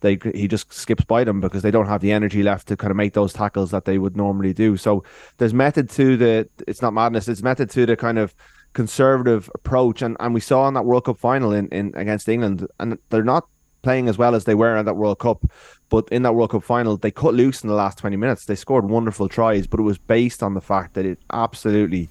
they 0.00 0.18
he 0.34 0.46
just 0.46 0.72
skips 0.72 1.04
by 1.04 1.24
them 1.24 1.40
because 1.40 1.62
they 1.62 1.70
don't 1.70 1.86
have 1.86 2.02
the 2.02 2.12
energy 2.12 2.42
left 2.42 2.68
to 2.68 2.76
kind 2.76 2.90
of 2.90 2.96
make 2.96 3.14
those 3.14 3.32
tackles 3.32 3.70
that 3.70 3.86
they 3.86 3.98
would 3.98 4.16
normally 4.16 4.52
do. 4.52 4.76
So 4.76 5.04
there's 5.38 5.54
method 5.54 5.88
to 5.90 6.16
the 6.16 6.48
it's 6.66 6.82
not 6.82 6.92
madness, 6.92 7.28
it's 7.28 7.42
method 7.42 7.70
to 7.70 7.86
the 7.86 7.96
kind 7.96 8.18
of 8.18 8.34
conservative 8.76 9.50
approach, 9.54 10.02
and, 10.02 10.18
and 10.20 10.34
we 10.34 10.40
saw 10.40 10.68
in 10.68 10.74
that 10.74 10.84
World 10.84 11.06
Cup 11.06 11.18
final 11.18 11.54
in, 11.54 11.66
in 11.68 11.94
against 11.96 12.28
England, 12.28 12.68
and 12.78 12.98
they're 13.08 13.24
not 13.24 13.48
playing 13.80 14.06
as 14.06 14.18
well 14.18 14.34
as 14.34 14.44
they 14.44 14.54
were 14.54 14.76
in 14.76 14.84
that 14.84 14.96
World 14.96 15.18
Cup. 15.18 15.50
But 15.88 16.06
in 16.10 16.22
that 16.24 16.34
World 16.34 16.50
Cup 16.50 16.62
final, 16.62 16.98
they 16.98 17.10
cut 17.10 17.32
loose 17.32 17.62
in 17.62 17.70
the 17.70 17.74
last 17.74 17.96
20 17.96 18.16
minutes. 18.16 18.44
They 18.44 18.54
scored 18.54 18.90
wonderful 18.90 19.30
tries, 19.30 19.66
but 19.66 19.80
it 19.80 19.84
was 19.84 19.96
based 19.96 20.42
on 20.42 20.52
the 20.52 20.60
fact 20.60 20.92
that 20.92 21.06
it 21.06 21.18
absolutely 21.32 22.10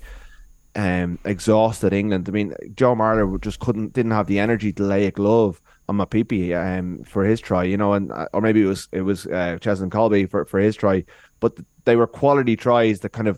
um, 0.76 1.20
exhausted 1.24 1.94
England. 1.94 2.28
I 2.28 2.32
mean, 2.32 2.56
Joe 2.74 2.96
Marler 2.96 3.40
just 3.42 3.60
couldn't, 3.60 3.94
didn't 3.94 4.14
have 4.14 4.26
the 4.26 4.40
energy 4.40 4.74
to 4.74 4.84
lay 4.84 5.06
a 5.06 5.12
glove 5.12 5.62
on 5.88 5.98
Mapimpi 5.98 6.56
um, 6.56 7.04
for 7.04 7.24
his 7.24 7.40
try, 7.40 7.64
you 7.64 7.78
know, 7.78 7.94
and 7.94 8.12
or 8.34 8.42
maybe 8.42 8.64
it 8.64 8.68
was 8.68 8.90
it 8.92 9.02
was 9.02 9.28
uh, 9.28 9.60
Cheslin 9.62 9.92
Kolbe 9.92 10.28
for, 10.28 10.46
for 10.46 10.60
his 10.60 10.76
try, 10.76 11.06
but 11.40 11.56
they 11.84 11.96
were 11.96 12.08
quality 12.08 12.56
tries 12.56 13.02
that 13.02 13.10
kind 13.10 13.28
of 13.28 13.38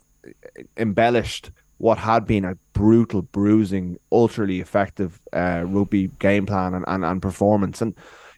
embellished 0.77 1.51
what 1.77 1.97
had 1.97 2.25
been 2.25 2.45
a 2.45 2.57
brutal, 2.73 3.21
bruising, 3.21 3.97
ultraly 4.11 4.59
effective 4.59 5.19
uh, 5.33 5.63
rugby 5.65 6.07
game 6.19 6.45
plan 6.45 6.73
and, 6.73 6.85
and, 6.87 7.05
and 7.05 7.21
performance. 7.21 7.81
And, 7.81 7.93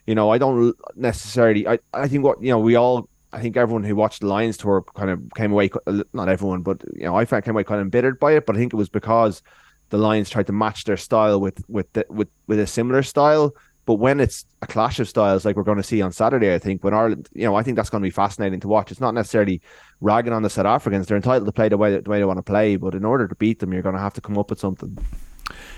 you 0.06 0.14
know, 0.14 0.30
I 0.30 0.38
don't 0.38 0.76
necessarily, 0.96 1.66
I, 1.66 1.78
I 1.94 2.08
think 2.08 2.24
what, 2.24 2.42
you 2.42 2.50
know, 2.50 2.58
we 2.58 2.74
all, 2.74 3.08
I 3.32 3.40
think 3.40 3.56
everyone 3.56 3.84
who 3.84 3.94
watched 3.96 4.20
the 4.20 4.26
Lions 4.26 4.56
tour 4.56 4.84
kind 4.94 5.10
of 5.10 5.22
came 5.36 5.52
away, 5.52 5.70
not 6.12 6.28
everyone, 6.28 6.62
but, 6.62 6.82
you 6.94 7.04
know, 7.04 7.16
I 7.16 7.24
found 7.24 7.44
came 7.44 7.54
away 7.54 7.64
kind 7.64 7.80
of 7.80 7.86
embittered 7.86 8.18
by 8.18 8.32
it, 8.32 8.44
but 8.44 8.56
I 8.56 8.58
think 8.58 8.72
it 8.72 8.76
was 8.76 8.88
because 8.88 9.42
the 9.90 9.98
Lions 9.98 10.28
tried 10.28 10.46
to 10.48 10.52
match 10.52 10.84
their 10.84 10.96
style 10.96 11.40
with, 11.40 11.62
with, 11.68 11.92
the, 11.92 12.04
with, 12.08 12.28
with 12.46 12.58
a 12.58 12.66
similar 12.66 13.02
style 13.02 13.54
but 13.86 13.94
when 13.94 14.20
it's 14.20 14.44
a 14.62 14.66
clash 14.66 15.00
of 15.00 15.08
styles 15.08 15.44
like 15.44 15.56
we're 15.56 15.62
going 15.62 15.78
to 15.78 15.82
see 15.82 16.02
on 16.02 16.12
Saturday, 16.12 16.54
I 16.54 16.58
think 16.58 16.84
when 16.84 16.94
Ireland, 16.94 17.28
you 17.32 17.44
know, 17.44 17.54
I 17.54 17.62
think 17.62 17.76
that's 17.76 17.90
going 17.90 18.02
to 18.02 18.06
be 18.06 18.10
fascinating 18.10 18.60
to 18.60 18.68
watch. 18.68 18.90
It's 18.90 19.00
not 19.00 19.14
necessarily 19.14 19.60
ragging 20.00 20.32
on 20.32 20.42
the 20.42 20.50
South 20.50 20.66
Africans; 20.66 21.06
they're 21.06 21.16
entitled 21.16 21.46
to 21.46 21.52
play 21.52 21.68
the 21.68 21.76
way, 21.76 21.98
the 21.98 22.10
way 22.10 22.18
they 22.18 22.24
want 22.24 22.38
to 22.38 22.42
play. 22.42 22.76
But 22.76 22.94
in 22.94 23.04
order 23.04 23.26
to 23.26 23.34
beat 23.34 23.58
them, 23.58 23.72
you're 23.72 23.82
going 23.82 23.94
to 23.94 24.00
have 24.00 24.14
to 24.14 24.20
come 24.20 24.38
up 24.38 24.50
with 24.50 24.60
something. 24.60 24.96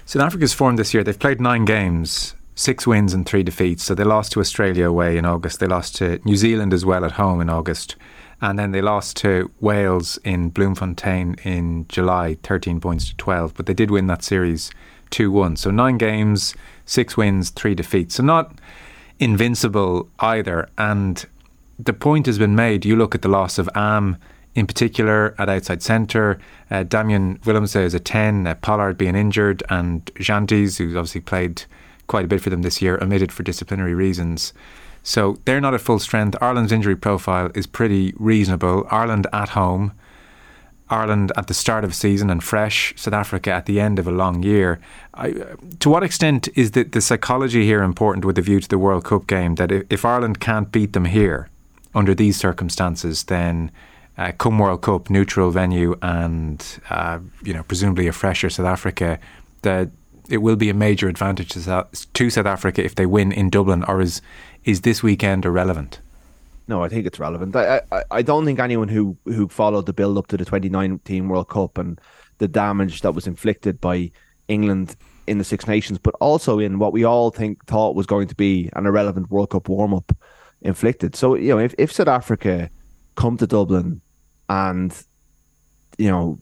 South 0.05 0.23
Africa's 0.23 0.53
form 0.53 0.77
this 0.77 0.93
year. 0.93 1.05
They've 1.05 1.19
played 1.19 1.41
nine 1.41 1.65
games, 1.65 2.35
six 2.55 2.87
wins 2.87 3.15
and 3.15 3.27
three 3.27 3.43
defeats. 3.43 3.85
So 3.85 3.95
they 3.95 4.05
lost 4.05 4.33
to 4.33 4.41
Australia 4.41 4.89
away 4.89 5.17
in 5.17 5.25
August. 5.25 5.61
They 5.61 5.67
lost 5.67 5.97
to 5.97 6.21
New 6.25 6.37
Zealand 6.37 6.73
as 6.73 6.85
well 6.85 7.05
at 7.05 7.13
home 7.13 7.41
in 7.41 7.49
August. 7.49 7.97
And 8.41 8.59
then 8.59 8.73
they 8.73 8.83
lost 8.83 9.17
to 9.19 9.51
Wales 9.61 10.19
in 10.25 10.51
Bloemfontein 10.51 11.37
in 11.45 11.87
July, 11.89 12.37
13 12.43 12.81
points 12.81 13.09
to 13.09 13.17
12. 13.17 13.55
But 13.55 13.67
they 13.67 13.75
did 13.75 13.91
win 13.91 14.09
that 14.09 14.25
series 14.25 14.71
2 15.11 15.31
1. 15.31 15.57
So 15.57 15.71
nine 15.71 15.97
games, 15.97 16.55
six 16.85 17.17
wins, 17.17 17.51
three 17.51 17.75
defeats. 17.75 18.17
So 18.17 18.23
not 18.23 18.59
invincible 19.19 20.09
either. 20.21 20.69
And 20.79 21.25
the 21.79 21.93
point 21.93 22.27
has 22.27 22.39
been 22.39 22.55
made. 22.55 22.85
You 22.85 22.97
look 22.97 23.15
at 23.15 23.23
the 23.23 23.29
loss 23.29 23.59
of 23.59 23.69
Am 23.75 24.17
in 24.55 24.67
particular 24.67 25.35
at 25.39 25.49
outside 25.49 25.83
centre. 25.83 26.39
Uh, 26.71 26.83
Damian 26.83 27.39
Willemse 27.39 27.81
is 27.81 27.95
a 27.95 28.01
10, 28.01 28.47
uh, 28.47 28.55
Pollard 28.57 28.99
being 28.99 29.17
injured, 29.17 29.63
and 29.71 30.05
Jantjies, 30.17 30.79
who's 30.79 30.95
obviously 30.95 31.23
played 31.23 31.65
quite 32.07 32.27
a 32.27 32.29
bit 32.29 32.41
for 32.41 32.51
them 32.51 32.63
this 32.63 32.83
year, 32.83 32.99
omitted 33.01 33.33
for 33.33 33.43
disciplinary 33.43 33.95
reasons. 33.95 34.53
So 35.03 35.39
they're 35.45 35.61
not 35.61 35.75
at 35.75 35.81
full 35.81 35.99
strength. 35.99 36.37
Ireland's 36.41 36.73
injury 36.73 36.97
profile 36.97 37.51
is 37.55 37.67
pretty 37.67 38.13
reasonable. 38.19 38.87
Ireland 38.91 39.27
at 39.33 39.51
home 39.51 39.93
Ireland 40.93 41.33
at 41.37 41.47
the 41.47 41.55
start 41.55 41.85
of 41.85 41.91
a 41.91 41.95
season 41.95 42.29
and 42.31 42.45
fresh, 42.45 42.93
South 42.97 43.15
Africa 43.15 43.51
at 43.51 43.67
the 43.67 43.81
end 43.81 43.99
of 43.99 44.07
a 44.07 44.13
long 44.13 44.43
year. 44.43 44.79
I, 45.15 45.33
to 45.81 45.89
what 45.89 46.03
extent 46.03 46.49
is 46.55 46.73
the, 46.73 46.85
the 46.85 47.01
psychology 47.01 47.65
here 47.65 47.83
important 47.83 48.25
with 48.25 48.37
the 48.37 48.43
view 48.43 48.61
to 48.61 48.69
the 48.69 48.79
World 48.79 49.05
Cup 49.05 49.27
game 49.27 49.55
that 49.55 49.73
if, 49.73 49.85
if 49.91 50.05
Ireland 50.05 50.41
can't 50.41 50.71
beat 50.71 50.93
them 50.93 51.07
here 51.07 51.49
under 51.95 52.15
these 52.15 52.37
circumstances, 52.37 53.25
then 53.25 53.71
uh, 54.19 54.33
come 54.33 54.59
World 54.59 54.83
Cup, 54.83 55.09
neutral 55.09 55.51
venue, 55.51 55.97
and 56.03 56.81
uh, 56.91 57.19
you 57.43 57.55
know 57.55 57.63
presumably 57.63 58.07
a 58.07 58.13
fresher 58.13 58.51
South 58.51 58.67
Africa, 58.67 59.19
that 59.63 59.89
it 60.29 60.39
will 60.39 60.57
be 60.57 60.69
a 60.69 60.75
major 60.75 61.09
advantage 61.09 61.49
to 61.51 61.61
South, 61.61 62.13
to 62.13 62.31
South 62.31 62.47
Africa 62.47 62.85
if 62.85 62.95
they 62.95 63.07
win 63.07 63.33
in 63.33 63.49
Dublin, 63.49 63.83
or 63.85 64.01
is 64.03 64.21
is 64.65 64.83
this 64.83 65.03
weekend 65.03 65.45
irrelevant? 65.45 66.01
No, 66.69 66.83
I 66.83 66.89
think 66.89 67.07
it's 67.07 67.19
relevant. 67.19 67.57
I, 67.57 67.81
I, 67.91 68.03
I 68.11 68.23
don't 68.23 68.45
think 68.45 68.61
anyone 68.61 68.89
who 68.89 69.17
who 69.25 69.49
followed 69.49 69.87
the 69.87 69.93
build 69.93 70.19
up 70.19 70.29
to 70.29 70.37
the 70.37 70.45
2019 70.45 71.29
World 71.29 71.49
Cup 71.49 71.79
and 71.79 72.01
the 72.39 72.49
damage 72.49 73.01
that 73.03 73.15
was 73.15 73.27
inflicted 73.27 73.81
by 73.81 74.11
England 74.49 74.97
in 75.27 75.39
the 75.39 75.45
Six 75.45 75.67
Nations, 75.67 75.99
but 75.99 76.15
also 76.21 76.59
in 76.59 76.79
what 76.79 76.93
we 76.93 77.05
all 77.05 77.31
think 77.31 77.65
thought 77.67 77.97
was 77.97 78.07
going 78.07 78.29
to 78.29 78.35
be 78.35 78.71
an 78.75 78.87
irrelevant 78.87 79.31
World 79.31 79.51
Cup 79.51 79.69
warm 79.69 79.95
up 79.95 80.17
inflicted. 80.61 81.17
So 81.17 81.35
you 81.35 81.49
know, 81.49 81.59
if 81.59 81.75
if 81.79 81.93
South 81.93 82.09
Africa 82.09 82.71
come 83.15 83.37
to 83.39 83.47
Dublin 83.47 84.01
and 84.49 84.95
you 85.99 86.11
know 86.11 86.39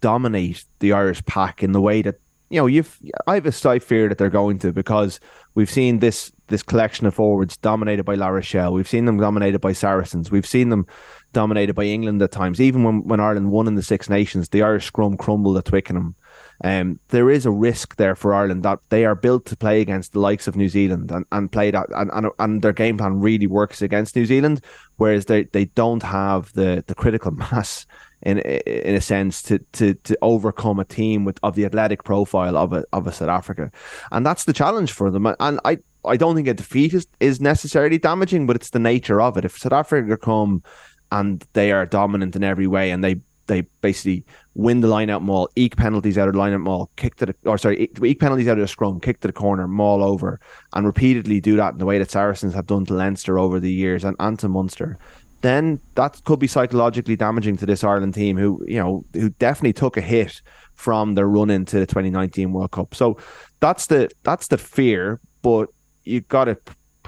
dominate 0.00 0.64
the 0.80 0.92
Irish 0.92 1.24
pack 1.24 1.62
in 1.62 1.72
the 1.72 1.80
way 1.80 2.02
that 2.02 2.16
you 2.50 2.60
know 2.60 2.66
you've 2.66 3.00
I 3.26 3.34
have 3.34 3.46
a 3.46 3.52
slight 3.52 3.82
fear 3.82 4.08
that 4.08 4.18
they're 4.18 4.30
going 4.30 4.58
to 4.60 4.72
because 4.72 5.20
we've 5.54 5.70
seen 5.70 5.98
this 5.98 6.32
this 6.48 6.62
collection 6.62 7.06
of 7.06 7.14
forwards 7.14 7.56
dominated 7.56 8.04
by 8.04 8.14
La 8.14 8.28
Rochelle. 8.28 8.72
We've 8.72 8.88
seen 8.88 9.06
them 9.06 9.18
dominated 9.18 9.60
by 9.60 9.72
Saracens. 9.72 10.30
We've 10.30 10.46
seen 10.46 10.68
them 10.68 10.86
dominated 11.32 11.74
by 11.74 11.84
England 11.84 12.22
at 12.22 12.32
times. 12.32 12.60
Even 12.60 12.82
when, 12.82 13.02
when 13.04 13.20
Ireland 13.20 13.50
won 13.50 13.66
in 13.66 13.74
the 13.74 13.82
Six 13.82 14.08
Nations, 14.10 14.48
the 14.48 14.62
Irish 14.62 14.86
scrum 14.86 15.16
crumbled 15.16 15.56
at 15.56 15.64
Twickenham. 15.64 16.14
Um, 16.62 17.00
there 17.08 17.30
is 17.30 17.46
a 17.46 17.50
risk 17.50 17.96
there 17.96 18.14
for 18.14 18.32
Ireland 18.32 18.62
that 18.62 18.78
they 18.88 19.04
are 19.04 19.14
built 19.14 19.46
to 19.46 19.56
play 19.56 19.80
against 19.80 20.12
the 20.12 20.20
likes 20.20 20.46
of 20.46 20.56
New 20.56 20.68
Zealand 20.68 21.10
and, 21.10 21.24
and 21.32 21.50
play 21.50 21.70
that 21.70 21.88
and, 21.94 22.10
and, 22.12 22.28
and 22.38 22.62
their 22.62 22.72
game 22.72 22.96
plan 22.96 23.20
really 23.20 23.46
works 23.46 23.82
against 23.82 24.14
New 24.14 24.24
Zealand, 24.26 24.60
whereas 24.96 25.26
they, 25.26 25.44
they 25.44 25.64
don't 25.66 26.02
have 26.02 26.52
the, 26.52 26.84
the 26.86 26.94
critical 26.94 27.30
mass 27.52 27.86
in 28.24 28.38
in 28.38 28.94
a 28.94 29.00
sense 29.00 29.42
to 29.42 29.58
to 29.72 29.94
to 29.94 30.16
overcome 30.22 30.80
a 30.80 30.84
team 30.84 31.24
with 31.24 31.38
of 31.42 31.54
the 31.54 31.64
athletic 31.64 32.04
profile 32.04 32.56
of 32.56 32.72
a 32.72 32.84
of 32.92 33.06
a 33.06 33.12
South 33.12 33.28
Africa. 33.28 33.70
And 34.12 34.24
that's 34.24 34.44
the 34.44 34.52
challenge 34.52 34.92
for 34.92 35.10
them. 35.10 35.26
And 35.26 35.60
I 35.64 35.78
I 36.04 36.16
don't 36.16 36.34
think 36.34 36.48
a 36.48 36.54
defeat 36.54 36.94
is, 36.94 37.06
is 37.20 37.40
necessarily 37.40 37.98
damaging, 37.98 38.46
but 38.46 38.56
it's 38.56 38.70
the 38.70 38.78
nature 38.78 39.20
of 39.20 39.36
it. 39.36 39.44
If 39.44 39.58
South 39.58 39.72
Africa 39.72 40.16
come 40.16 40.62
and 41.10 41.44
they 41.52 41.72
are 41.72 41.86
dominant 41.86 42.36
in 42.36 42.44
every 42.44 42.66
way 42.66 42.90
and 42.90 43.02
they 43.02 43.20
they 43.46 43.60
basically 43.82 44.24
win 44.54 44.80
the 44.80 44.88
line 44.88 45.10
out 45.10 45.22
maul, 45.22 45.50
eke 45.54 45.76
penalties 45.76 46.16
out 46.16 46.28
of 46.28 46.34
the 46.34 46.38
line 46.38 46.54
out 46.54 46.88
kick 46.96 47.16
to 47.16 47.26
the 47.26 47.34
or 47.44 47.58
sorry, 47.58 47.90
eke 48.02 48.18
penalties 48.18 48.48
out 48.48 48.58
of 48.58 48.62
the 48.62 48.68
scrum, 48.68 49.00
kick 49.00 49.20
to 49.20 49.28
the 49.28 49.32
corner, 49.32 49.68
maul 49.68 50.02
over, 50.02 50.40
and 50.72 50.86
repeatedly 50.86 51.40
do 51.40 51.56
that 51.56 51.72
in 51.72 51.78
the 51.78 51.84
way 51.84 51.98
that 51.98 52.10
Saracens 52.10 52.54
have 52.54 52.66
done 52.66 52.86
to 52.86 52.94
Leinster 52.94 53.38
over 53.38 53.60
the 53.60 53.72
years 53.72 54.02
and, 54.02 54.16
and 54.18 54.38
to 54.38 54.48
Munster, 54.48 54.98
then 55.44 55.78
that 55.94 56.22
could 56.24 56.38
be 56.38 56.46
psychologically 56.46 57.16
damaging 57.16 57.58
to 57.58 57.66
this 57.66 57.84
Ireland 57.84 58.14
team 58.14 58.38
who, 58.38 58.64
you 58.66 58.78
know, 58.78 59.04
who 59.12 59.28
definitely 59.28 59.74
took 59.74 59.98
a 59.98 60.00
hit 60.00 60.40
from 60.72 61.14
their 61.14 61.28
run 61.28 61.50
into 61.50 61.78
the 61.78 61.86
2019 61.86 62.50
World 62.52 62.70
Cup. 62.70 62.94
So 62.94 63.18
that's 63.60 63.86
the 63.86 64.10
that's 64.22 64.48
the 64.48 64.56
fear, 64.56 65.20
but 65.42 65.68
you've 66.04 66.28
got 66.28 66.46
to 66.46 66.56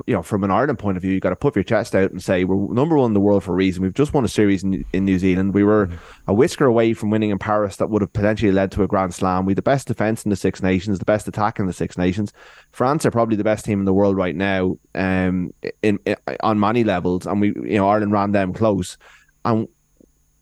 you 0.06 0.14
know, 0.14 0.22
from 0.22 0.44
an 0.44 0.50
Ireland 0.50 0.78
point 0.78 0.96
of 0.96 1.02
view, 1.02 1.12
you 1.12 1.20
got 1.20 1.30
to 1.30 1.36
put 1.36 1.54
your 1.54 1.64
chest 1.64 1.94
out 1.94 2.10
and 2.10 2.22
say 2.22 2.44
we're 2.44 2.72
number 2.72 2.96
one 2.96 3.10
in 3.10 3.14
the 3.14 3.20
world 3.20 3.44
for 3.44 3.52
a 3.52 3.56
reason. 3.56 3.82
We've 3.82 3.94
just 3.94 4.12
won 4.12 4.24
a 4.24 4.28
series 4.28 4.62
in, 4.62 4.84
in 4.92 5.04
New 5.04 5.18
Zealand. 5.18 5.54
We 5.54 5.64
were 5.64 5.86
mm-hmm. 5.86 5.96
a 6.30 6.34
whisker 6.34 6.66
away 6.66 6.92
from 6.92 7.10
winning 7.10 7.30
in 7.30 7.38
Paris 7.38 7.76
that 7.76 7.88
would 7.88 8.02
have 8.02 8.12
potentially 8.12 8.52
led 8.52 8.72
to 8.72 8.82
a 8.82 8.86
Grand 8.86 9.14
Slam. 9.14 9.46
We 9.46 9.54
the 9.54 9.62
best 9.62 9.88
defense 9.88 10.24
in 10.24 10.30
the 10.30 10.36
Six 10.36 10.62
Nations, 10.62 10.98
the 10.98 11.04
best 11.04 11.28
attack 11.28 11.58
in 11.58 11.66
the 11.66 11.72
Six 11.72 11.96
Nations. 11.96 12.32
France 12.72 13.06
are 13.06 13.10
probably 13.10 13.36
the 13.36 13.44
best 13.44 13.64
team 13.64 13.78
in 13.78 13.84
the 13.84 13.94
world 13.94 14.16
right 14.16 14.36
now, 14.36 14.76
um, 14.94 15.52
in, 15.82 15.98
in 16.04 16.16
on 16.40 16.60
many 16.60 16.84
levels, 16.84 17.26
and 17.26 17.40
we 17.40 17.48
you 17.48 17.78
know 17.78 17.88
Ireland 17.88 18.12
ran 18.12 18.32
them 18.32 18.52
close. 18.52 18.98
And 19.44 19.68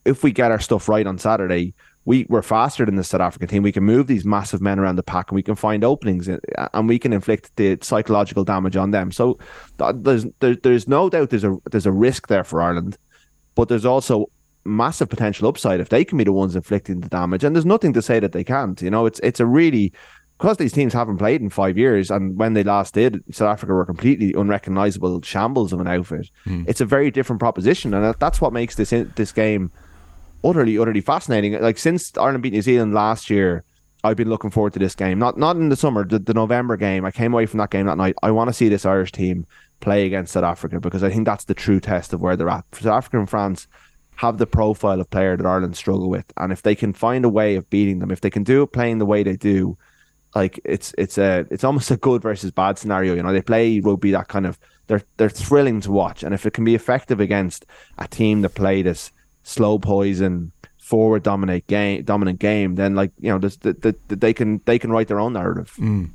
if 0.05 0.23
we 0.23 0.33
get 0.33 0.51
our 0.51 0.61
stuff 0.61 0.89
right 0.89 1.07
on 1.07 1.19
Saturday, 1.19 1.75
we 2.05 2.27
we're 2.29 2.43
faster 2.43 2.85
than 2.85 2.97
the 2.97 3.05
South 3.05 3.21
African 3.21 3.49
team. 3.49 3.63
We 3.63 3.73
can 3.73 3.85
move 3.85 4.07
these 4.07 4.25
massive 4.25 4.61
men 4.61 4.79
around 4.79 4.97
the 4.97 5.03
pack, 5.03 5.31
and 5.31 5.37
we 5.37 5.43
can 5.43 5.55
find 5.55 5.85
openings, 5.85 6.29
and 6.29 6.89
we 6.89 6.99
can 6.99 7.13
inflict 7.13 7.55
the 7.57 7.79
psychological 7.81 8.45
damage 8.45 8.77
on 8.77 8.91
them. 8.91 9.11
So 9.11 9.39
there's 9.79 10.27
there, 10.41 10.57
there's 10.57 10.87
no 10.87 11.09
doubt 11.09 11.31
there's 11.31 11.45
a 11.45 11.57
there's 11.71 11.87
a 11.87 11.93
risk 11.93 12.29
there 12.29 12.45
for 12.45 12.61
Ireland, 12.61 12.99
but 13.55 13.69
there's 13.69 13.87
also 13.87 14.31
massive 14.67 15.09
potential 15.09 15.47
upside 15.47 15.81
if 15.81 15.91
they 15.91 16.05
can 16.05 16.19
be 16.19 16.25
the 16.25 16.33
ones 16.33 16.57
inflicting 16.57 17.01
the 17.01 17.09
damage. 17.09 17.45
And 17.45 17.55
there's 17.55 17.67
nothing 17.67 17.93
to 17.95 18.03
say 18.03 18.19
that 18.21 18.33
they 18.33 18.45
can't. 18.45 18.81
You 18.83 18.91
know, 18.91 19.07
it's 19.07 19.21
it's 19.21 19.41
a 19.41 19.47
really 19.47 19.93
because 20.39 20.57
these 20.57 20.73
teams 20.73 20.93
haven't 20.93 21.19
played 21.19 21.41
in 21.41 21.49
five 21.49 21.79
years, 21.79 22.11
and 22.11 22.37
when 22.37 22.53
they 22.53 22.65
last 22.65 22.93
did, 22.93 23.23
South 23.31 23.49
Africa 23.49 23.73
were 23.73 23.87
completely 23.87 24.35
unrecognizable 24.35 25.23
shambles 25.23 25.73
of 25.73 25.81
an 25.81 25.87
outfit. 25.87 26.29
Mm. 26.47 26.69
It's 26.69 26.81
a 26.81 26.87
very 26.87 27.11
different 27.11 27.41
proposition, 27.41 27.95
and 27.95 28.15
that's 28.19 28.43
what 28.43 28.53
makes 28.53 28.75
this 28.75 28.91
this 29.17 29.33
game 29.33 29.73
utterly, 30.45 30.79
utterly 30.79 31.01
fascinating. 31.01 31.61
Like 31.61 31.79
since 31.79 32.17
Ireland 32.17 32.43
beat 32.43 32.53
New 32.53 32.63
Zealand 32.63 32.95
last 32.95 33.31
year, 33.31 33.65
I've 34.05 34.17
been 34.17 34.29
looking 34.29 34.51
forward 34.51 34.75
to 34.75 34.79
this 34.79 34.95
game. 34.95 35.19
Not 35.19 35.39
not 35.39 35.57
in 35.57 35.71
the 35.71 35.77
summer, 35.77 36.05
the, 36.05 36.19
the 36.19 36.35
November 36.35 36.77
game. 36.77 37.05
I 37.05 37.11
came 37.11 37.33
away 37.33 37.47
from 37.47 37.59
that 37.59 37.71
game 37.71 37.87
that 37.87 37.97
night. 37.97 38.15
I 38.23 38.31
want 38.31 38.49
to 38.49 38.53
see 38.55 38.69
this 38.69 38.85
Irish 38.85 39.13
team 39.13 39.47
play 39.81 40.07
against 40.07 40.35
South 40.35 40.45
Africa 40.45 40.79
because 40.79 41.03
I 41.03 41.11
think 41.11 41.25
that's 41.25 41.45
the 41.45 41.55
true 41.55 41.81
test 41.81 42.13
of 42.13 42.21
where 42.21 42.37
they're 42.37 42.51
at. 42.51 42.65
South 42.75 42.87
Africa 42.87 43.19
and 43.19 43.29
France 43.29 43.67
have 44.17 44.39
the 44.39 44.47
profile 44.47 45.01
of 45.01 45.11
player 45.11 45.37
that 45.37 45.47
Ireland 45.47 45.77
struggle 45.77 46.11
with, 46.11 46.27
and 46.37 46.53
if 46.53 46.63
they 46.63 46.75
can 46.75 46.93
find 46.93 47.25
a 47.25 47.31
way 47.31 47.57
of 47.57 47.69
beating 47.71 47.99
them, 47.99 48.11
if 48.11 48.21
they 48.21 48.31
can 48.31 48.45
do 48.45 48.63
it 48.63 48.73
playing 48.73 48.99
the 48.99 49.07
way 49.07 49.23
they 49.23 49.37
do, 49.37 49.77
like 50.35 50.61
it's 50.65 50.95
it's 50.99 51.17
a 51.17 51.47
it's 51.51 51.65
almost 51.65 51.91
a 51.91 51.97
good 51.97 52.21
versus 52.21 52.51
bad 52.51 52.79
scenario. 52.79 53.15
You 53.15 53.23
know, 53.23 53.33
they 53.33 53.43
play 53.43 53.81
rugby 53.81 54.11
that 54.11 54.29
kind 54.29 54.47
of 54.47 54.59
they're 54.87 55.03
they're 55.17 55.31
thrilling 55.31 55.81
to 55.81 55.93
watch, 55.93 56.23
and 56.23 56.35
if 56.35 56.45
it 56.45 56.53
can 56.53 56.65
be 56.65 56.75
effective 56.75 57.21
against 57.21 57.65
a 57.97 58.07
team 58.07 58.43
that 58.43 58.51
play 58.51 58.83
this 58.83 59.11
slow 59.45 59.79
poison 59.79 60.51
forward 60.79 61.23
dominate 61.23 61.67
game 61.67 62.03
dominant 62.03 62.39
game 62.39 62.75
then 62.75 62.95
like 62.95 63.11
you 63.21 63.31
know 63.31 63.39
the, 63.39 63.97
the, 64.09 64.15
they 64.15 64.35
can 64.35 64.61
they 64.67 64.79
can 64.79 64.91
write 64.91 65.09
their 65.09 65.21
own 65.21 65.33
narrative 65.33 65.73
mm. 65.79 66.09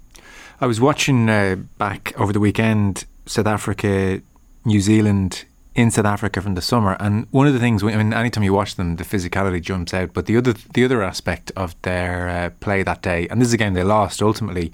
i 0.62 0.68
was 0.68 0.80
watching 0.80 1.28
uh, 1.30 1.56
back 1.78 2.14
over 2.20 2.34
the 2.34 2.40
weekend 2.40 3.06
south 3.26 3.48
africa 3.48 4.22
new 4.66 4.82
zealand 4.82 5.46
in 5.74 5.90
south 5.90 6.06
africa 6.06 6.40
from 6.40 6.54
the 6.54 6.62
summer 6.62 6.96
and 7.00 7.26
one 7.32 7.48
of 7.48 7.54
the 7.54 7.60
things 7.60 7.84
i 7.84 7.96
mean 7.96 8.14
anytime 8.14 8.44
you 8.44 8.54
watch 8.54 8.76
them 8.76 8.98
the 8.98 9.04
physicality 9.04 9.60
jumps 9.60 9.92
out 9.92 10.14
but 10.14 10.28
the 10.28 10.38
other 10.38 10.54
the 10.74 10.84
other 10.86 11.02
aspect 11.02 11.52
of 11.56 11.80
their 11.82 12.30
uh, 12.30 12.50
play 12.60 12.84
that 12.84 13.02
day 13.02 13.28
and 13.30 13.42
this 13.42 13.48
is 13.48 13.54
a 13.54 13.58
game 13.58 13.74
they 13.74 13.84
lost 13.84 14.22
ultimately 14.22 14.72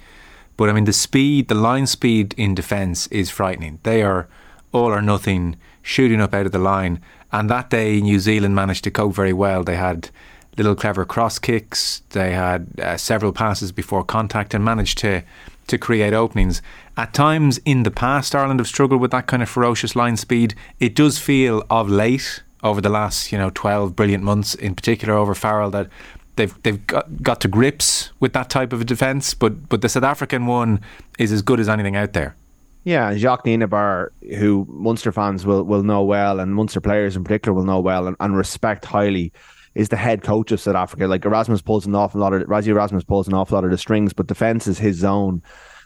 but 0.57 0.69
i 0.69 0.73
mean 0.73 0.85
the 0.85 0.93
speed 0.93 1.47
the 1.47 1.55
line 1.55 1.87
speed 1.87 2.33
in 2.37 2.53
defence 2.53 3.07
is 3.07 3.29
frightening 3.29 3.79
they 3.83 4.01
are 4.01 4.27
all 4.73 4.91
or 4.91 5.01
nothing 5.01 5.55
shooting 5.81 6.19
up 6.19 6.33
out 6.33 6.45
of 6.45 6.51
the 6.51 6.59
line 6.59 7.01
and 7.35 7.49
that 7.49 7.69
day, 7.69 7.99
New 7.99 8.19
Zealand 8.19 8.55
managed 8.55 8.85
to 8.85 8.91
cope 8.91 9.13
very 9.13 9.33
well. 9.33 9.65
They 9.65 9.75
had 9.75 10.09
little 10.57 10.73
clever 10.73 11.03
cross 11.03 11.37
kicks. 11.37 12.01
They 12.11 12.31
had 12.31 12.67
uh, 12.81 12.95
several 12.95 13.33
passes 13.33 13.73
before 13.73 14.05
contact 14.05 14.53
and 14.53 14.63
managed 14.63 14.99
to 14.99 15.21
to 15.67 15.77
create 15.77 16.13
openings. 16.13 16.61
At 16.95 17.13
times 17.13 17.57
in 17.65 17.83
the 17.83 17.91
past, 17.91 18.35
Ireland 18.35 18.59
have 18.61 18.67
struggled 18.67 19.01
with 19.01 19.11
that 19.11 19.27
kind 19.27 19.43
of 19.43 19.49
ferocious 19.49 19.95
line 19.97 20.15
speed. 20.15 20.55
It 20.79 20.95
does 20.95 21.17
feel 21.17 21.65
of 21.69 21.89
late, 21.89 22.43
over 22.63 22.79
the 22.79 22.89
last 22.89 23.33
you 23.33 23.37
know 23.37 23.51
twelve 23.53 23.97
brilliant 23.97 24.23
months, 24.23 24.55
in 24.55 24.73
particular 24.73 25.13
over 25.15 25.35
Farrell, 25.35 25.71
that 25.71 25.89
they've 26.37 26.55
they've 26.63 26.87
got, 26.87 27.21
got 27.21 27.41
to 27.41 27.49
grips 27.49 28.11
with 28.21 28.31
that 28.31 28.49
type 28.49 28.71
of 28.71 28.79
a 28.79 28.85
defence. 28.85 29.33
But 29.33 29.67
but 29.67 29.81
the 29.81 29.89
South 29.89 30.03
African 30.03 30.45
one 30.45 30.79
is 31.19 31.33
as 31.33 31.41
good 31.41 31.59
as 31.59 31.67
anything 31.67 31.97
out 31.97 32.13
there. 32.13 32.37
Yeah, 32.85 33.15
Jacques 33.15 33.45
Nienaber, 33.45 34.09
who 34.37 34.67
Munster 34.69 35.11
fans 35.11 35.43
will, 35.43 35.63
will 35.63 35.81
know 35.81 36.03
well, 36.03 36.39
and 36.39 36.53
Munster 36.53 36.79
players 36.79 37.15
in 37.15 37.23
particular 37.23 37.55
will 37.55 37.65
know 37.65 37.79
well 37.79 38.05
and, 38.05 38.15
and 38.19 38.37
respect 38.37 38.85
highly, 38.85 39.33
is 39.73 39.89
the 39.89 39.97
head 39.97 40.21
coach 40.21 40.51
of 40.51 40.61
South 40.61 40.75
Africa. 40.75 41.07
Like 41.07 41.25
Erasmus 41.25 41.63
pulls 41.63 41.87
an 41.87 41.95
awful 41.95 42.21
lot 42.21 42.33
of 42.33 42.43
Rassie 42.43 42.67
Erasmus 42.67 43.03
pulls 43.03 43.27
an 43.27 43.33
awful 43.33 43.55
lot 43.55 43.65
of 43.65 43.71
the 43.71 43.77
strings, 43.79 44.13
but 44.13 44.27
defense 44.27 44.67
is 44.67 44.77
his 44.77 44.97
zone, 44.97 45.41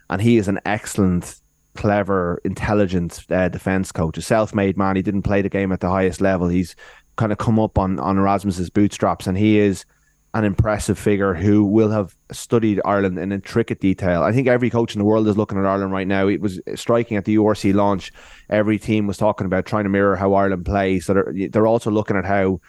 and 0.10 0.22
he 0.22 0.36
is 0.36 0.50
an 0.50 0.60
excellent, 0.66 1.40
clever, 1.74 2.42
intelligent 2.44 3.26
uh, 3.30 3.48
defense 3.48 3.94
coach. 3.94 4.18
A 4.18 4.22
self-made 4.22 4.78
man. 4.78 4.98
He 4.98 5.02
didn't 5.02 5.24
play 5.24 5.42
the 5.42 5.48
game 5.48 5.72
at 5.72 5.80
the 5.80 5.90
highest 5.90 6.20
level. 6.20 6.50
He's 6.50 6.76
kind 7.16 7.32
of 7.32 7.38
come 7.38 7.60
up 7.60 7.78
on 7.78 7.98
on 8.00 8.18
Erasmus's 8.18 8.70
bootstraps, 8.70 9.26
and 9.26 9.38
he 9.38 9.58
is 9.58 9.86
an 10.34 10.46
impressive 10.46 11.00
figure 11.00 11.34
who 11.34 11.64
will 11.64 11.90
have 11.90 12.16
studied 12.32 12.80
Ireland 12.86 13.18
in 13.18 13.32
intricate 13.32 13.80
detail. 13.80 14.22
I 14.22 14.32
think 14.32 14.48
every 14.48 14.70
coach 14.70 14.94
in 14.94 15.00
the 15.00 15.06
world 15.06 15.28
is 15.28 15.38
looking 15.38 15.58
at 15.58 15.66
Ireland 15.66 15.92
right 15.92 16.08
now. 16.08 16.28
It 16.28 16.40
was 16.40 16.60
striking 16.76 17.18
at 17.18 17.26
the 17.26 17.36
URC 17.38 17.74
launch. 17.74 18.12
Every 18.50 18.78
team 18.78 19.08
was 19.08 19.18
talking 19.18 19.46
about 19.46 19.66
trying 19.66 19.86
to 19.86 19.90
mirror 19.90 20.16
how 20.16 20.36
Ireland 20.36 20.66
plays. 20.66 21.06
So 21.06 21.16
they're, 21.16 21.34
they're 21.50 21.68
also 21.68 21.90
looking 21.90 22.16
at 22.16 22.26
how 22.26 22.62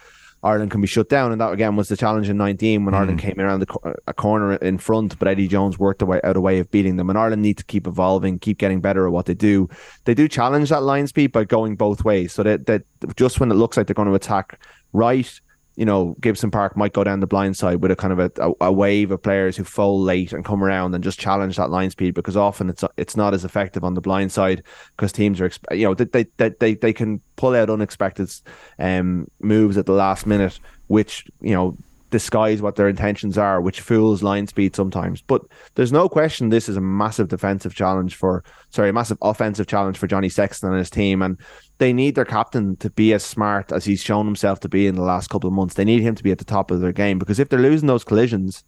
Ireland 0.42 0.70
can 0.70 0.80
be 0.80 0.86
shut 0.86 1.10
down. 1.10 1.32
And 1.32 1.40
that 1.42 1.52
again 1.52 1.76
was 1.76 1.88
the 1.88 1.98
challenge 1.98 2.30
in 2.30 2.38
19 2.38 2.86
when 2.86 2.94
mm. 2.94 2.98
Ireland 2.98 3.18
came 3.18 3.38
around 3.38 3.60
the, 3.60 3.96
a 4.06 4.14
corner 4.14 4.54
in 4.54 4.78
front, 4.78 5.18
but 5.18 5.28
Eddie 5.28 5.48
Jones 5.48 5.78
worked 5.78 6.02
way, 6.02 6.20
out 6.24 6.36
a 6.36 6.40
way 6.40 6.60
of 6.60 6.70
beating 6.70 6.96
them. 6.96 7.10
And 7.10 7.18
Ireland 7.18 7.42
need 7.42 7.58
to 7.58 7.64
keep 7.64 7.86
evolving, 7.86 8.38
keep 8.38 8.56
getting 8.56 8.80
better 8.80 9.06
at 9.06 9.12
what 9.12 9.26
they 9.26 9.34
do. 9.34 9.68
They 10.04 10.14
do 10.14 10.28
challenge 10.28 10.70
that 10.70 10.82
line 10.82 11.06
speed 11.06 11.32
by 11.32 11.44
going 11.44 11.76
both 11.76 12.04
ways. 12.04 12.32
So 12.32 12.42
that, 12.42 12.64
that 12.66 12.84
just 13.16 13.38
when 13.38 13.50
it 13.50 13.56
looks 13.56 13.76
like 13.76 13.86
they're 13.86 13.94
going 13.94 14.08
to 14.08 14.14
attack 14.14 14.58
right, 14.94 15.40
you 15.80 15.86
know, 15.86 16.14
Gibson 16.20 16.50
Park 16.50 16.76
might 16.76 16.92
go 16.92 17.02
down 17.04 17.20
the 17.20 17.26
blind 17.26 17.56
side 17.56 17.80
with 17.80 17.90
a 17.90 17.96
kind 17.96 18.12
of 18.12 18.18
a, 18.18 18.52
a, 18.60 18.70
wave 18.70 19.10
of 19.10 19.22
players 19.22 19.56
who 19.56 19.64
fall 19.64 19.98
late 19.98 20.30
and 20.30 20.44
come 20.44 20.62
around 20.62 20.94
and 20.94 21.02
just 21.02 21.18
challenge 21.18 21.56
that 21.56 21.70
line 21.70 21.88
speed 21.88 22.12
because 22.12 22.36
often 22.36 22.68
it's 22.68 22.84
it's 22.98 23.16
not 23.16 23.32
as 23.32 23.46
effective 23.46 23.82
on 23.82 23.94
the 23.94 24.00
blind 24.02 24.30
side 24.30 24.62
because 24.94 25.10
teams 25.10 25.40
are 25.40 25.50
you 25.70 25.86
know 25.86 25.94
they 25.94 26.26
they 26.36 26.50
they 26.50 26.74
they 26.74 26.92
can 26.92 27.18
pull 27.36 27.54
out 27.54 27.70
unexpected 27.70 28.30
um 28.78 29.26
moves 29.40 29.78
at 29.78 29.86
the 29.86 29.92
last 29.92 30.26
minute 30.26 30.60
which 30.88 31.24
you 31.40 31.54
know 31.54 31.74
disguise 32.10 32.60
what 32.60 32.76
their 32.76 32.88
intentions 32.88 33.38
are, 33.38 33.60
which 33.60 33.80
fools 33.80 34.22
line 34.22 34.46
speed 34.46 34.76
sometimes. 34.76 35.22
But 35.22 35.42
there's 35.74 35.92
no 35.92 36.08
question 36.08 36.48
this 36.48 36.68
is 36.68 36.76
a 36.76 36.80
massive 36.80 37.28
defensive 37.28 37.74
challenge 37.74 38.16
for, 38.16 38.44
sorry, 38.70 38.90
a 38.90 38.92
massive 38.92 39.18
offensive 39.22 39.66
challenge 39.66 39.96
for 39.96 40.06
Johnny 40.06 40.28
Sexton 40.28 40.70
and 40.70 40.78
his 40.78 40.90
team. 40.90 41.22
And 41.22 41.38
they 41.78 41.92
need 41.92 42.14
their 42.14 42.24
captain 42.24 42.76
to 42.76 42.90
be 42.90 43.12
as 43.14 43.24
smart 43.24 43.72
as 43.72 43.84
he's 43.84 44.02
shown 44.02 44.26
himself 44.26 44.60
to 44.60 44.68
be 44.68 44.86
in 44.86 44.96
the 44.96 45.02
last 45.02 45.30
couple 45.30 45.48
of 45.48 45.54
months. 45.54 45.74
They 45.74 45.84
need 45.84 46.02
him 46.02 46.14
to 46.14 46.22
be 46.22 46.32
at 46.32 46.38
the 46.38 46.44
top 46.44 46.70
of 46.70 46.80
their 46.80 46.92
game 46.92 47.18
because 47.18 47.38
if 47.38 47.48
they're 47.48 47.58
losing 47.58 47.88
those 47.88 48.04
collisions, 48.04 48.64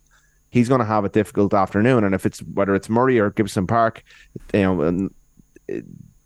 he's 0.51 0.69
going 0.69 0.81
to 0.81 0.87
have 0.87 1.05
a 1.05 1.09
difficult 1.09 1.53
afternoon. 1.53 2.05
And 2.05 2.15
if 2.15 2.25
it's 2.25 2.41
whether 2.41 2.75
it's 2.75 2.89
Murray 2.89 3.19
or 3.19 3.31
Gibson 3.31 3.67
Park, 3.67 4.03
you 4.55 4.61
know, 4.63 5.09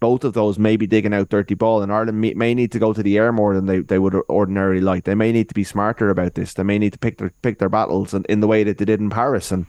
both 0.07 0.23
of 0.23 0.35
those 0.35 0.57
may 0.57 0.77
be 0.77 0.87
digging 0.87 1.13
out 1.13 1.31
dirty 1.31 1.57
ball, 1.57 1.83
and 1.83 1.93
Ireland 1.93 2.21
may, 2.21 2.33
may 2.35 2.55
need 2.55 2.71
to 2.71 2.79
go 2.79 2.93
to 2.93 3.03
the 3.03 3.19
air 3.19 3.33
more 3.33 3.57
than 3.57 3.67
they, 3.67 3.81
they 3.81 3.99
would 3.99 4.15
ordinarily 4.31 4.81
like. 4.81 5.03
They 5.03 5.17
may 5.17 5.33
need 5.33 5.49
to 5.49 5.55
be 5.55 5.65
smarter 5.65 6.11
about 6.11 6.35
this. 6.35 6.55
They 6.55 6.63
may 6.63 6.79
need 6.79 6.93
to 6.93 6.99
pick 7.01 7.19
their 7.19 7.33
pick 7.43 7.59
their 7.59 7.69
battles 7.69 8.15
in, 8.15 8.25
in 8.29 8.39
the 8.39 8.47
way 8.47 8.63
that 8.63 8.79
they 8.79 8.85
did 8.85 9.01
in 9.01 9.11
Paris, 9.11 9.51
and 9.51 9.67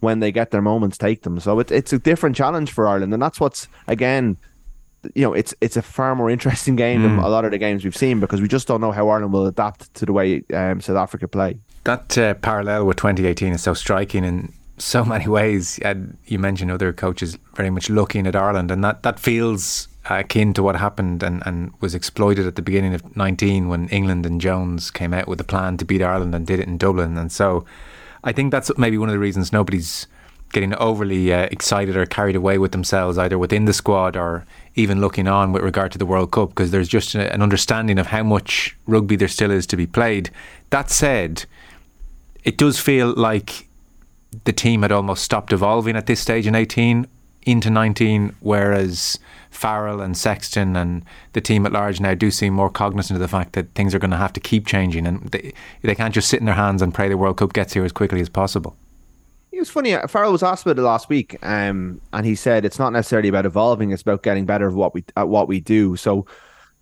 when 0.00 0.20
they 0.20 0.30
get 0.30 0.50
their 0.50 0.60
moments, 0.60 0.98
take 0.98 1.22
them. 1.22 1.40
So 1.40 1.58
it, 1.58 1.70
it's 1.70 1.94
a 1.94 1.98
different 1.98 2.36
challenge 2.36 2.70
for 2.70 2.86
Ireland, 2.86 3.14
and 3.14 3.22
that's 3.22 3.40
what's 3.40 3.66
again 3.86 4.36
you 5.14 5.22
know, 5.22 5.32
it's 5.32 5.54
it's 5.62 5.78
a 5.78 5.82
far 5.82 6.14
more 6.14 6.28
interesting 6.28 6.76
game 6.76 7.00
mm. 7.00 7.04
than 7.04 7.18
a 7.20 7.28
lot 7.30 7.46
of 7.46 7.52
the 7.52 7.58
games 7.58 7.82
we've 7.82 7.96
seen 7.96 8.20
because 8.20 8.42
we 8.42 8.48
just 8.48 8.68
don't 8.68 8.82
know 8.82 8.92
how 8.92 9.08
Ireland 9.08 9.32
will 9.32 9.46
adapt 9.46 9.94
to 9.94 10.04
the 10.04 10.12
way 10.12 10.42
um, 10.52 10.82
South 10.82 10.98
Africa 10.98 11.26
play. 11.28 11.60
That 11.84 12.18
uh, 12.18 12.34
parallel 12.34 12.84
with 12.84 12.98
2018 12.98 13.54
is 13.54 13.62
so 13.62 13.72
striking 13.72 14.22
in 14.22 14.52
so 14.78 15.04
many 15.04 15.28
ways. 15.28 15.78
And 15.80 16.16
you 16.26 16.38
mentioned 16.38 16.70
other 16.70 16.92
coaches 16.92 17.38
very 17.54 17.70
much 17.70 17.90
looking 17.90 18.26
at 18.26 18.36
Ireland, 18.36 18.70
and 18.70 18.82
that, 18.84 19.02
that 19.02 19.18
feels 19.18 19.88
akin 20.10 20.54
to 20.54 20.62
what 20.62 20.76
happened 20.76 21.22
and, 21.22 21.42
and 21.46 21.72
was 21.80 21.94
exploited 21.94 22.46
at 22.46 22.56
the 22.56 22.62
beginning 22.62 22.94
of 22.94 23.16
19 23.16 23.68
when 23.68 23.88
England 23.88 24.24
and 24.24 24.40
Jones 24.40 24.90
came 24.90 25.12
out 25.12 25.28
with 25.28 25.40
a 25.40 25.44
plan 25.44 25.76
to 25.76 25.84
beat 25.84 26.02
Ireland 26.02 26.34
and 26.34 26.46
did 26.46 26.60
it 26.60 26.66
in 26.66 26.78
Dublin. 26.78 27.18
And 27.18 27.30
so 27.30 27.64
I 28.24 28.32
think 28.32 28.50
that's 28.50 28.70
maybe 28.78 28.98
one 28.98 29.08
of 29.08 29.12
the 29.12 29.18
reasons 29.18 29.52
nobody's 29.52 30.06
getting 30.52 30.74
overly 30.76 31.32
uh, 31.32 31.42
excited 31.50 31.96
or 31.96 32.06
carried 32.06 32.36
away 32.36 32.58
with 32.58 32.72
themselves, 32.72 33.18
either 33.18 33.38
within 33.38 33.66
the 33.66 33.72
squad 33.72 34.16
or 34.16 34.46
even 34.74 35.00
looking 35.00 35.28
on 35.28 35.52
with 35.52 35.62
regard 35.62 35.92
to 35.92 35.98
the 35.98 36.06
World 36.06 36.30
Cup, 36.30 36.50
because 36.50 36.70
there's 36.70 36.88
just 36.88 37.14
an 37.14 37.42
understanding 37.42 37.98
of 37.98 38.06
how 38.06 38.22
much 38.22 38.76
rugby 38.86 39.16
there 39.16 39.28
still 39.28 39.50
is 39.50 39.66
to 39.66 39.76
be 39.76 39.86
played. 39.86 40.30
That 40.70 40.90
said, 40.90 41.44
it 42.44 42.56
does 42.56 42.80
feel 42.80 43.12
like 43.14 43.67
the 44.44 44.52
team 44.52 44.82
had 44.82 44.92
almost 44.92 45.24
stopped 45.24 45.52
evolving 45.52 45.96
at 45.96 46.06
this 46.06 46.20
stage 46.20 46.46
in 46.46 46.54
18 46.54 47.06
into 47.42 47.70
19, 47.70 48.34
whereas 48.40 49.18
Farrell 49.50 50.02
and 50.02 50.16
Sexton 50.16 50.76
and 50.76 51.04
the 51.32 51.40
team 51.40 51.64
at 51.64 51.72
large 51.72 52.00
now 52.00 52.14
do 52.14 52.30
seem 52.30 52.52
more 52.52 52.68
cognizant 52.68 53.16
of 53.16 53.20
the 53.20 53.28
fact 53.28 53.54
that 53.54 53.72
things 53.74 53.94
are 53.94 53.98
going 53.98 54.10
to 54.10 54.16
have 54.18 54.34
to 54.34 54.40
keep 54.40 54.66
changing 54.66 55.06
and 55.06 55.28
they, 55.30 55.54
they 55.82 55.94
can't 55.94 56.14
just 56.14 56.28
sit 56.28 56.40
in 56.40 56.46
their 56.46 56.54
hands 56.54 56.82
and 56.82 56.92
pray 56.92 57.08
the 57.08 57.16
World 57.16 57.38
Cup 57.38 57.52
gets 57.54 57.72
here 57.72 57.84
as 57.84 57.92
quickly 57.92 58.20
as 58.20 58.28
possible. 58.28 58.76
It 59.50 59.58
was 59.60 59.70
funny. 59.70 59.94
Uh, 59.94 60.06
Farrell 60.06 60.32
was 60.32 60.42
asked 60.42 60.66
about 60.66 60.78
it 60.78 60.82
last 60.82 61.08
week, 61.08 61.38
um, 61.42 62.00
and 62.12 62.26
he 62.26 62.34
said 62.34 62.64
it's 62.64 62.78
not 62.78 62.92
necessarily 62.92 63.28
about 63.28 63.46
evolving; 63.46 63.90
it's 63.90 64.02
about 64.02 64.22
getting 64.22 64.44
better 64.44 64.68
at 64.68 64.74
what 64.74 64.94
we 64.94 65.04
at 65.16 65.28
what 65.28 65.48
we 65.48 65.58
do. 65.58 65.96
So 65.96 66.26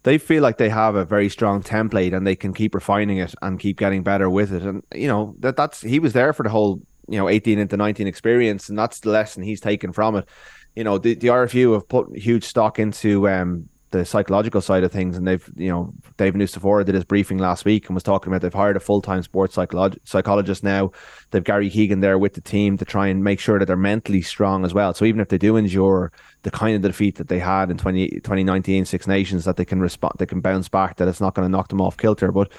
they 0.02 0.18
feel 0.18 0.42
like 0.42 0.58
they 0.58 0.68
have 0.68 0.94
a 0.94 1.04
very 1.04 1.28
strong 1.28 1.62
template, 1.62 2.14
and 2.14 2.26
they 2.26 2.36
can 2.36 2.52
keep 2.52 2.74
refining 2.74 3.18
it 3.18 3.34
and 3.40 3.60
keep 3.60 3.78
getting 3.78 4.02
better 4.02 4.28
with 4.28 4.52
it. 4.52 4.62
And 4.62 4.82
you 4.94 5.06
know 5.06 5.36
that 5.38 5.56
that's 5.56 5.80
he 5.80 5.98
was 6.00 6.12
there 6.12 6.32
for 6.32 6.42
the 6.42 6.50
whole 6.50 6.82
you 7.08 7.18
know 7.18 7.28
18 7.28 7.58
into 7.58 7.76
19 7.76 8.06
experience, 8.06 8.68
and 8.68 8.78
that's 8.78 9.00
the 9.00 9.10
lesson 9.10 9.42
he's 9.42 9.60
taken 9.60 9.92
from 9.92 10.16
it. 10.16 10.28
You 10.74 10.84
know 10.84 10.98
the, 10.98 11.14
the 11.14 11.28
RFU 11.28 11.74
have 11.74 11.88
put 11.88 12.16
huge 12.16 12.44
stock 12.44 12.78
into 12.78 13.28
um, 13.28 13.68
the 13.90 14.04
psychological 14.04 14.60
side 14.60 14.84
of 14.84 14.92
things, 14.92 15.16
and 15.16 15.26
they've 15.26 15.48
you 15.56 15.68
know 15.68 15.92
David 16.16 16.40
Nucifora 16.40 16.84
did 16.84 16.94
his 16.94 17.04
briefing 17.04 17.38
last 17.38 17.64
week 17.64 17.88
and 17.88 17.94
was 17.94 18.02
talking 18.02 18.32
about 18.32 18.42
they've 18.42 18.52
hired 18.52 18.76
a 18.76 18.80
full 18.80 19.00
time 19.00 19.22
sports 19.22 19.56
psycholog- 19.56 19.98
psychologist 20.04 20.64
now. 20.64 20.90
They've 21.30 21.44
Gary 21.44 21.70
Keegan 21.70 22.00
there 22.00 22.18
with 22.18 22.34
the 22.34 22.40
team 22.40 22.76
to 22.78 22.84
try 22.84 23.06
and 23.06 23.22
make 23.22 23.40
sure 23.40 23.58
that 23.58 23.66
they're 23.66 23.76
mentally 23.76 24.22
strong 24.22 24.64
as 24.64 24.74
well. 24.74 24.92
So 24.94 25.04
even 25.04 25.20
if 25.20 25.28
they 25.28 25.38
do 25.38 25.56
endure 25.56 26.12
the 26.42 26.50
kind 26.50 26.76
of 26.76 26.82
defeat 26.82 27.16
that 27.16 27.28
they 27.28 27.38
had 27.38 27.70
in 27.70 27.78
20, 27.78 28.08
2019 28.08 28.84
Six 28.84 29.06
Nations, 29.06 29.44
that 29.44 29.56
they 29.56 29.64
can 29.64 29.80
respond, 29.80 30.14
they 30.18 30.26
can 30.26 30.40
bounce 30.40 30.68
back. 30.68 30.96
That 30.96 31.08
it's 31.08 31.20
not 31.20 31.34
going 31.34 31.46
to 31.46 31.50
knock 31.50 31.68
them 31.68 31.80
off 31.80 31.96
kilter, 31.96 32.32
but 32.32 32.52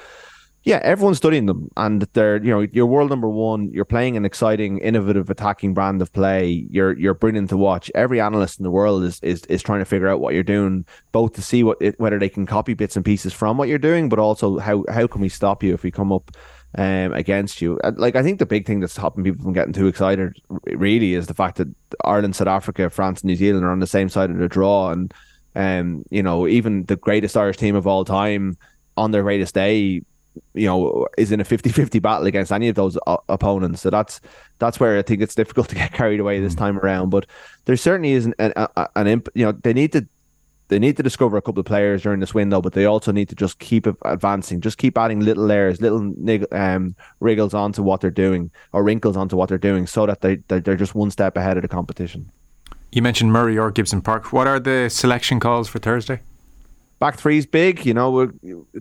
yeah, 0.67 0.81
everyone's 0.83 1.15
studying 1.15 1.45
them, 1.45 1.71
and 1.77 2.01
they're 2.11 2.43
you 2.43 2.51
know 2.51 2.67
you're 2.73 2.85
world 2.85 3.09
number 3.09 3.29
one. 3.29 3.71
You're 3.71 3.85
playing 3.85 4.17
an 4.17 4.25
exciting, 4.25 4.79
innovative, 4.79 5.29
attacking 5.29 5.73
brand 5.73 6.01
of 6.01 6.11
play. 6.11 6.67
You're 6.69 6.91
you're 6.99 7.13
brilliant 7.13 7.49
to 7.51 7.57
watch. 7.57 7.89
Every 7.95 8.19
analyst 8.19 8.59
in 8.59 8.63
the 8.63 8.69
world 8.69 9.05
is 9.05 9.21
is 9.23 9.45
is 9.45 9.63
trying 9.63 9.79
to 9.79 9.85
figure 9.85 10.09
out 10.09 10.19
what 10.19 10.33
you're 10.33 10.43
doing, 10.43 10.85
both 11.13 11.31
to 11.35 11.41
see 11.41 11.63
what 11.63 11.77
it, 11.79 11.97
whether 12.01 12.19
they 12.19 12.27
can 12.27 12.45
copy 12.45 12.73
bits 12.73 12.97
and 12.97 13.05
pieces 13.05 13.31
from 13.31 13.57
what 13.57 13.69
you're 13.69 13.77
doing, 13.77 14.09
but 14.09 14.19
also 14.19 14.57
how 14.57 14.83
how 14.89 15.07
can 15.07 15.21
we 15.21 15.29
stop 15.29 15.63
you 15.63 15.73
if 15.73 15.83
we 15.83 15.89
come 15.89 16.11
up 16.11 16.35
um, 16.75 17.13
against 17.13 17.61
you. 17.61 17.79
Like 17.95 18.17
I 18.17 18.21
think 18.23 18.39
the 18.39 18.45
big 18.45 18.65
thing 18.65 18.81
that's 18.81 18.91
stopping 18.91 19.23
people 19.23 19.43
from 19.43 19.53
getting 19.53 19.71
too 19.71 19.87
excited 19.87 20.37
really 20.65 21.13
is 21.13 21.27
the 21.27 21.33
fact 21.33 21.59
that 21.59 21.69
Ireland, 22.03 22.35
South 22.35 22.49
Africa, 22.49 22.89
France, 22.89 23.21
and 23.21 23.29
New 23.29 23.37
Zealand 23.37 23.63
are 23.63 23.71
on 23.71 23.79
the 23.79 23.87
same 23.87 24.09
side 24.09 24.31
of 24.31 24.37
the 24.37 24.49
draw, 24.49 24.91
and 24.91 25.13
um, 25.55 26.03
you 26.09 26.21
know 26.21 26.45
even 26.45 26.83
the 26.87 26.97
greatest 26.97 27.37
Irish 27.37 27.55
team 27.55 27.77
of 27.77 27.87
all 27.87 28.03
time 28.03 28.57
on 28.97 29.11
their 29.11 29.23
greatest 29.23 29.55
day 29.55 30.01
you 30.53 30.65
know 30.65 31.07
is 31.17 31.31
in 31.31 31.39
a 31.39 31.43
50-50 31.43 32.01
battle 32.01 32.27
against 32.27 32.51
any 32.51 32.67
of 32.67 32.75
those 32.75 32.97
uh, 33.07 33.17
opponents 33.29 33.81
so 33.81 33.89
that's 33.89 34.19
that's 34.59 34.79
where 34.79 34.97
i 34.97 35.01
think 35.01 35.21
it's 35.21 35.35
difficult 35.35 35.69
to 35.69 35.75
get 35.75 35.93
carried 35.93 36.19
away 36.19 36.39
this 36.39 36.55
mm. 36.55 36.59
time 36.59 36.79
around 36.79 37.09
but 37.09 37.25
there 37.65 37.75
certainly 37.77 38.11
isn't 38.11 38.35
an, 38.39 38.53
an, 38.55 38.87
an 38.95 39.07
imp, 39.07 39.29
you 39.33 39.45
know 39.45 39.51
they 39.51 39.73
need 39.73 39.91
to 39.91 40.07
they 40.69 40.79
need 40.79 40.97
to 40.97 41.03
discover 41.03 41.37
a 41.37 41.41
couple 41.41 41.59
of 41.59 41.65
players 41.65 42.01
during 42.01 42.19
this 42.19 42.33
window, 42.33 42.61
but 42.61 42.73
they 42.73 42.85
also 42.85 43.11
need 43.11 43.29
to 43.29 43.35
just 43.35 43.59
keep 43.59 43.87
advancing, 44.03 44.59
just 44.61 44.77
keep 44.77 44.97
adding 44.97 45.21
little 45.21 45.45
layers, 45.45 45.81
little 45.81 46.13
um, 46.51 46.95
wriggles 47.19 47.53
onto 47.53 47.81
what 47.81 48.01
they're 48.01 48.11
doing 48.11 48.51
or 48.73 48.83
wrinkles 48.83 49.15
onto 49.15 49.35
what 49.35 49.49
they're 49.49 49.57
doing, 49.57 49.87
so 49.87 50.05
that 50.05 50.21
they 50.21 50.35
they're 50.47 50.75
just 50.75 50.95
one 50.95 51.11
step 51.11 51.37
ahead 51.37 51.57
of 51.57 51.61
the 51.61 51.67
competition. 51.67 52.29
You 52.91 53.01
mentioned 53.01 53.31
Murray 53.31 53.57
or 53.57 53.71
Gibson 53.71 54.01
Park. 54.01 54.33
What 54.33 54.47
are 54.47 54.59
the 54.59 54.89
selection 54.89 55.39
calls 55.39 55.67
for 55.67 55.79
Thursday? 55.79 56.21
Back 56.99 57.17
three's 57.17 57.45
big. 57.45 57.85
You 57.85 57.93
know, 57.93 58.31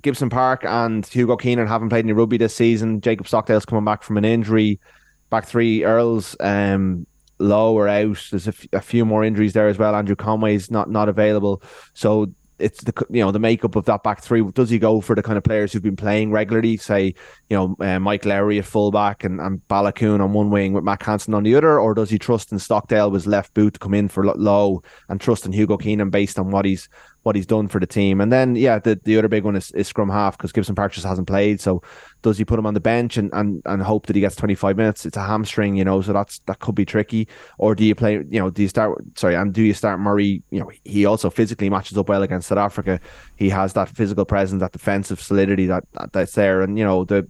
Gibson 0.01 0.31
Park 0.31 0.65
and 0.65 1.07
Hugo 1.07 1.37
Keenan 1.37 1.67
haven't 1.67 1.91
played 1.91 2.05
any 2.05 2.13
rugby 2.13 2.39
this 2.39 2.55
season. 2.55 3.01
Jacob 3.01 3.29
Stockdale's 3.29 3.67
coming 3.67 3.85
back 3.85 4.03
from 4.03 4.17
an 4.17 4.25
injury. 4.25 4.81
Back 5.29 5.47
three, 5.47 5.85
Earls, 5.85 6.35
um, 6.41 7.07
Lowe 7.39 7.77
are 7.77 7.89
out. 7.89 8.25
There's 8.31 8.47
a, 8.47 8.55
f- 8.57 8.67
a 8.73 8.81
few 8.81 9.05
more 9.05 9.23
injuries 9.23 9.53
there 9.53 9.69
as 9.69 9.77
well. 9.77 9.95
Andrew 9.95 10.17
Conway's 10.17 10.71
not 10.71 10.89
not 10.89 11.09
available. 11.09 11.63
So 11.93 12.33
it's 12.59 12.83
the 12.85 13.07
you 13.11 13.23
know 13.23 13.31
the 13.31 13.39
makeup 13.39 13.77
of 13.77 13.85
that 13.85 14.03
back 14.03 14.23
three. 14.23 14.43
Does 14.53 14.71
he 14.71 14.79
go 14.79 15.01
for 15.01 15.15
the 15.15 15.23
kind 15.23 15.37
of 15.37 15.45
players 15.45 15.73
who've 15.73 15.83
been 15.83 15.97
playing 15.97 16.31
regularly? 16.31 16.77
Say 16.77 17.15
you 17.51 17.57
know 17.57 17.77
uh, 17.81 17.99
Mike 17.99 18.25
Lowry 18.25 18.59
at 18.59 18.65
fullback 18.65 19.25
and, 19.25 19.41
and 19.41 19.61
Baloucoune 19.69 20.23
on 20.23 20.33
one 20.33 20.51
wing 20.51 20.73
with 20.73 20.85
Mack 20.85 21.03
Hansen 21.03 21.35
on 21.35 21.43
the 21.43 21.55
other, 21.55 21.79
or 21.79 21.95
does 21.95 22.11
he 22.11 22.19
trust 22.19 22.53
in 22.53 22.59
Stockdale 22.59 23.11
was 23.11 23.27
left 23.27 23.53
boot 23.55 23.75
to 23.75 23.81
come 23.81 23.95
in 23.95 24.09
for 24.09 24.25
Lowe 24.25 24.83
and 25.09 25.21
trust 25.21 25.45
in 25.45 25.53
Hugo 25.53 25.77
Keenan 25.77 26.11
based 26.11 26.39
on 26.39 26.51
what 26.51 26.65
he's 26.65 26.89
what 27.27 27.35
he's 27.35 27.45
done 27.45 27.67
for 27.67 27.81
the 27.81 27.87
team. 27.89 28.21
And 28.21 28.33
then, 28.33 28.55
yeah, 28.55 28.79
the, 28.79 28.99
the 29.03 29.19
other 29.19 29.27
big 29.27 29.43
one 29.43 29.57
is, 29.57 29.73
is 29.73 29.89
scrum 29.89 30.09
half 30.09 30.39
because 30.39 30.53
Gibson 30.53 30.77
Park 30.77 30.93
just 30.93 31.05
hasn't 31.05 31.27
played. 31.27 31.61
So 31.61 31.83
does 32.23 32.39
he 32.39 32.45
put 32.45 32.57
him 32.57 32.67
on 32.67 32.75
the 32.75 32.81
bench 32.81 33.17
and, 33.17 33.31
and, 33.33 33.61
and 33.67 33.83
hope 33.83 34.07
that 34.07 34.15
he 34.15 34.21
gets 34.21 34.37
25 34.37 34.77
minutes? 34.77 35.05
It's 35.05 35.17
a 35.17 35.27
hamstring, 35.27 35.77
you 35.77 35.85
know, 35.85 36.01
so 36.01 36.13
that's 36.13 36.39
that 36.47 36.61
could 36.61 36.77
be 36.77 36.85
tricky. 36.85 37.27
Or 37.59 37.75
do 37.75 37.85
you 37.85 37.97
play, 37.97 38.15
you 38.15 38.39
know, 38.39 38.49
do 38.49 38.63
you 38.63 38.69
start, 38.69 39.03
sorry, 39.17 39.35
and 39.35 39.53
do 39.53 39.63
you 39.63 39.75
start 39.75 39.99
Murray? 39.99 40.41
You 40.51 40.61
know, 40.61 40.71
he 40.85 41.05
also 41.05 41.29
physically 41.29 41.69
matches 41.69 41.99
up 41.99 42.09
well 42.09 42.23
against 42.23 42.47
South 42.47 42.59
Africa. 42.59 43.01
He 43.35 43.49
has 43.49 43.73
that 43.73 43.89
physical 43.89 44.25
presence, 44.25 44.61
that 44.61 44.71
defensive 44.71 45.21
solidity 45.21 45.67
that, 45.67 45.83
that 45.95 46.13
that's 46.13 46.33
there. 46.33 46.63
And, 46.63 46.79
you 46.79 46.85
know, 46.85 47.05
the, 47.05 47.29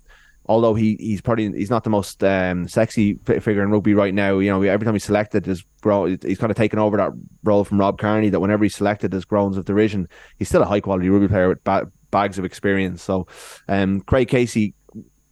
although 0.49 0.75
he 0.75 0.97
he's 0.99 1.21
probably 1.21 1.53
he's 1.53 1.71
not 1.71 1.85
the 1.85 1.91
most 1.91 2.23
um, 2.25 2.69
sexy 2.69 3.19
figure 3.25 3.63
in 3.63 3.71
rugby 3.71 3.95
right 3.95 4.15
now. 4.15 4.39
You 4.39 4.51
know, 4.51 4.63
every 4.63 4.85
time 4.85 4.95
he's 4.95 5.05
selected, 5.05 5.47
he's 5.47 5.65
kind 5.83 6.51
of 6.51 6.57
taken 6.57 6.79
over 6.79 6.97
that 6.97 7.13
role 7.45 7.65
from 7.65 7.79
Rob 7.79 7.99
Kearney. 7.99 8.31
That 8.31 8.41
whenever 8.41 8.65
he's 8.65 8.75
selected 8.77 9.15
as 9.15 9.25
groans 9.25 9.57
of 9.57 9.65
derision, 9.65 10.09
he's 10.39 10.49
still 10.49 10.63
a 10.63 10.67
high 10.67 10.81
quality 10.81 11.09
rugby 11.09 11.29
player 11.29 11.49
with 11.49 11.63
ba- 11.65 11.91
bags 12.11 12.39
of 12.39 12.45
experience. 12.45 13.03
So, 13.03 13.27
um, 13.69 14.01
Craig 14.03 14.29
Casey 14.29 14.75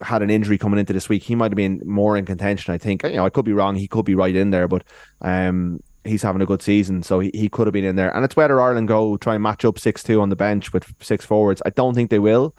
had 0.01 0.23
an 0.23 0.31
injury 0.31 0.59
coming 0.59 0.79
into 0.79 0.93
this 0.93 1.09
week. 1.09 1.23
He 1.23 1.35
might 1.35 1.51
have 1.51 1.57
been 1.57 1.81
more 1.85 2.17
in 2.17 2.27
contention. 2.27 2.75
I 2.75 2.79
think. 2.79 3.03
You 3.05 3.13
know, 3.13 3.27
I 3.27 3.31
could 3.31 3.45
be 3.45 3.53
wrong. 3.53 3.75
He 3.77 3.89
could 3.89 4.05
be 4.05 4.15
right 4.15 4.35
in 4.35 4.51
there, 4.51 4.69
but 4.69 4.85
um, 5.23 5.81
he's 6.05 6.23
having 6.23 6.43
a 6.43 6.47
good 6.47 6.63
season, 6.63 7.03
so 7.03 7.21
he, 7.21 7.31
he 7.35 7.49
could 7.49 7.67
have 7.67 7.73
been 7.73 7.85
in 7.85 7.97
there. 7.97 8.15
And 8.15 8.25
it's 8.25 8.37
whether 8.37 8.61
Ireland 8.61 8.89
go 8.89 9.17
try 9.17 9.35
and 9.35 9.43
match 9.43 9.65
up 9.65 9.79
six 9.79 10.03
two 10.03 10.21
on 10.21 10.29
the 10.29 10.37
bench 10.37 10.73
with 10.73 10.93
six 11.01 11.25
forwards. 11.25 11.63
I 11.65 11.71
don't 11.71 11.95
think 11.95 12.11
they 12.11 12.19
will. 12.19 12.55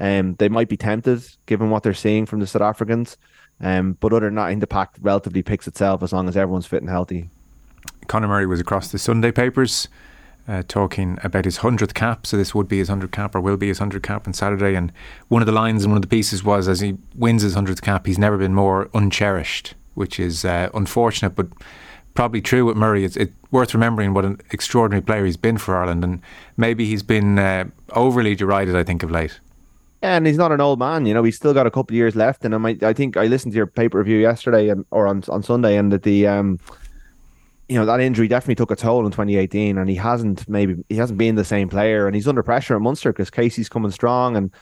Um, 0.00 0.34
they 0.36 0.48
might 0.48 0.68
be 0.68 0.76
tempted 0.76 1.22
given 1.46 1.70
what 1.70 1.82
they're 1.82 1.94
seeing 1.94 2.26
from 2.26 2.40
the 2.40 2.46
South 2.46 2.62
Africans. 2.62 3.16
Um, 3.60 3.96
but 4.00 4.12
other 4.12 4.26
than 4.26 4.36
that, 4.36 4.46
I 4.46 4.50
think 4.50 4.60
the 4.60 4.66
pack 4.66 4.94
relatively 5.00 5.42
picks 5.42 5.66
itself 5.66 6.02
as 6.02 6.12
long 6.12 6.28
as 6.28 6.36
everyone's 6.36 6.66
fit 6.66 6.82
and 6.82 6.90
healthy. 6.90 7.30
Conor 8.06 8.28
Murray 8.28 8.46
was 8.46 8.60
across 8.60 8.88
the 8.88 8.98
Sunday 8.98 9.32
papers 9.32 9.88
uh, 10.48 10.62
talking 10.66 11.18
about 11.22 11.44
his 11.44 11.58
100th 11.58 11.94
cap. 11.94 12.26
So 12.26 12.36
this 12.36 12.54
would 12.54 12.68
be 12.68 12.78
his 12.78 12.88
100th 12.88 13.10
cap 13.10 13.34
or 13.34 13.40
will 13.40 13.56
be 13.56 13.68
his 13.68 13.80
100th 13.80 14.02
cap 14.02 14.26
on 14.26 14.32
Saturday. 14.32 14.74
And 14.74 14.92
one 15.28 15.42
of 15.42 15.46
the 15.46 15.52
lines 15.52 15.84
and 15.84 15.92
one 15.92 15.98
of 15.98 16.02
the 16.02 16.08
pieces 16.08 16.42
was 16.42 16.68
as 16.68 16.80
he 16.80 16.96
wins 17.14 17.42
his 17.42 17.54
100th 17.54 17.82
cap, 17.82 18.06
he's 18.06 18.18
never 18.18 18.38
been 18.38 18.54
more 18.54 18.88
uncherished, 18.94 19.74
which 19.94 20.18
is 20.18 20.44
uh, 20.44 20.70
unfortunate, 20.72 21.30
but 21.30 21.48
probably 22.14 22.40
true 22.40 22.64
with 22.64 22.76
Murray. 22.76 23.04
It's, 23.04 23.16
it's, 23.16 23.32
worth 23.50 23.72
remembering 23.72 24.12
what 24.12 24.26
an 24.26 24.38
extraordinary 24.50 25.00
player 25.00 25.24
he's 25.24 25.38
been 25.38 25.56
for 25.56 25.74
Ireland. 25.74 26.04
And 26.04 26.20
maybe 26.58 26.84
he's 26.84 27.02
been 27.02 27.38
uh, 27.38 27.64
overly 27.94 28.34
derided, 28.34 28.76
I 28.76 28.84
think, 28.84 29.02
of 29.02 29.10
late. 29.10 29.40
And 30.00 30.26
he's 30.26 30.36
not 30.36 30.52
an 30.52 30.60
old 30.60 30.78
man, 30.78 31.06
you 31.06 31.14
know. 31.14 31.24
He's 31.24 31.36
still 31.36 31.52
got 31.52 31.66
a 31.66 31.70
couple 31.70 31.94
of 31.94 31.96
years 31.96 32.14
left. 32.14 32.44
And 32.44 32.54
I, 32.54 32.76
I 32.82 32.92
think 32.92 33.16
I 33.16 33.26
listened 33.26 33.52
to 33.52 33.56
your 33.56 33.66
paper 33.66 33.98
review 33.98 34.18
yesterday 34.18 34.68
and 34.68 34.84
or 34.90 35.08
on 35.08 35.24
on 35.28 35.42
Sunday, 35.42 35.76
and 35.76 35.90
that 35.92 36.04
the 36.04 36.26
um, 36.26 36.60
you 37.68 37.76
know 37.76 37.84
that 37.84 38.00
injury 38.00 38.28
definitely 38.28 38.54
took 38.54 38.70
a 38.70 38.76
toll 38.76 39.04
in 39.04 39.10
2018, 39.10 39.76
and 39.76 39.90
he 39.90 39.96
hasn't 39.96 40.48
maybe 40.48 40.76
he 40.88 40.96
hasn't 40.96 41.18
been 41.18 41.34
the 41.34 41.44
same 41.44 41.68
player, 41.68 42.06
and 42.06 42.14
he's 42.14 42.28
under 42.28 42.42
pressure 42.42 42.76
at 42.76 42.82
Munster 42.82 43.12
because 43.12 43.30
Casey's 43.30 43.68
coming 43.68 43.90
strong, 43.90 44.36
and 44.36 44.52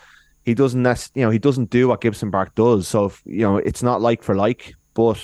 he 0.45 0.55
doesn't 0.55 1.11
you 1.15 1.23
know 1.23 1.31
he 1.31 1.39
doesn't 1.39 1.69
do 1.69 1.89
what 1.89 2.01
Gibson 2.01 2.31
Park 2.31 2.55
does. 2.55 2.89
So 2.89 3.07
if, 3.07 3.23
you 3.27 3.43
know 3.43 3.59
it's 3.59 3.83
not 3.83 4.01
like 4.01 4.23
for 4.23 4.35
like, 4.35 4.75
but 4.95 5.19